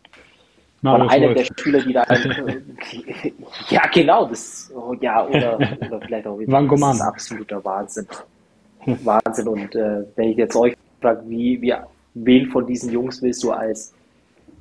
[0.82, 2.06] von einem der Spieler, die da.
[3.70, 4.26] ja, genau.
[4.28, 4.72] Das,
[5.02, 6.62] ja, oder, oder vielleicht auch wieder.
[6.64, 8.08] Das ist absoluter Wahnsinn.
[9.04, 9.48] Wahnsinn.
[9.50, 11.74] Und äh, wenn ich jetzt euch frage, wie, wie,
[12.14, 13.94] wen von diesen Jungs willst du als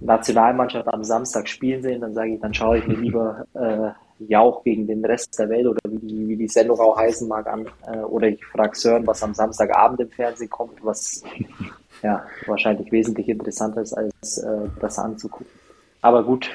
[0.01, 3.90] Nationalmannschaft am Samstag spielen sehen, dann sage ich, dann schaue ich mir lieber äh,
[4.28, 7.46] Jauch gegen den Rest der Welt oder wie die, wie die Sendung auch heißen mag
[7.46, 7.66] an.
[7.86, 11.22] Äh, oder ich frage Sören, was am Samstagabend im Fernsehen kommt, was
[12.03, 15.46] ja wahrscheinlich wesentlich interessanter ist, als äh, das anzugucken.
[16.03, 16.51] Aber gut.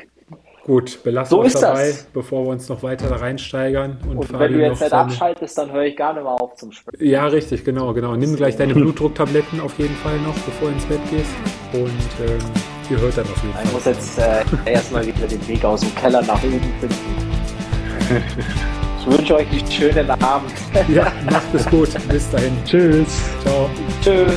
[0.63, 2.03] Gut, belassen so wir uns dabei, das.
[2.05, 3.97] bevor wir uns noch weiter da reinsteigern.
[4.09, 6.71] Und, und wenn du jetzt nicht abschaltest, dann höre ich gar nicht mehr auf zum
[6.71, 7.05] Sprechen.
[7.05, 8.15] Ja, richtig, genau, genau.
[8.15, 11.29] Nimm gleich deine Blutdrucktabletten auf jeden Fall noch, bevor du ins Bett gehst.
[11.73, 12.39] Und ähm,
[12.89, 13.63] Ihr hört dann auf jeden Fall.
[13.65, 16.95] Ich muss jetzt äh, erstmal wieder den Weg aus dem Keller nach oben finden.
[18.99, 20.51] Ich wünsche euch einen schönen Abend.
[20.87, 21.89] ja, macht es gut.
[22.07, 22.53] Bis dahin.
[22.65, 23.07] Tschüss.
[23.43, 23.69] Ciao.
[24.01, 24.33] Tschüss.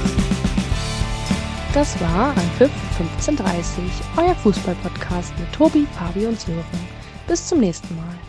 [1.72, 3.84] Das war Anpfiff 1530,
[4.16, 6.64] euer Fußballpodcast mit Tobi, Fabi und Sören.
[7.26, 8.27] Bis zum nächsten Mal.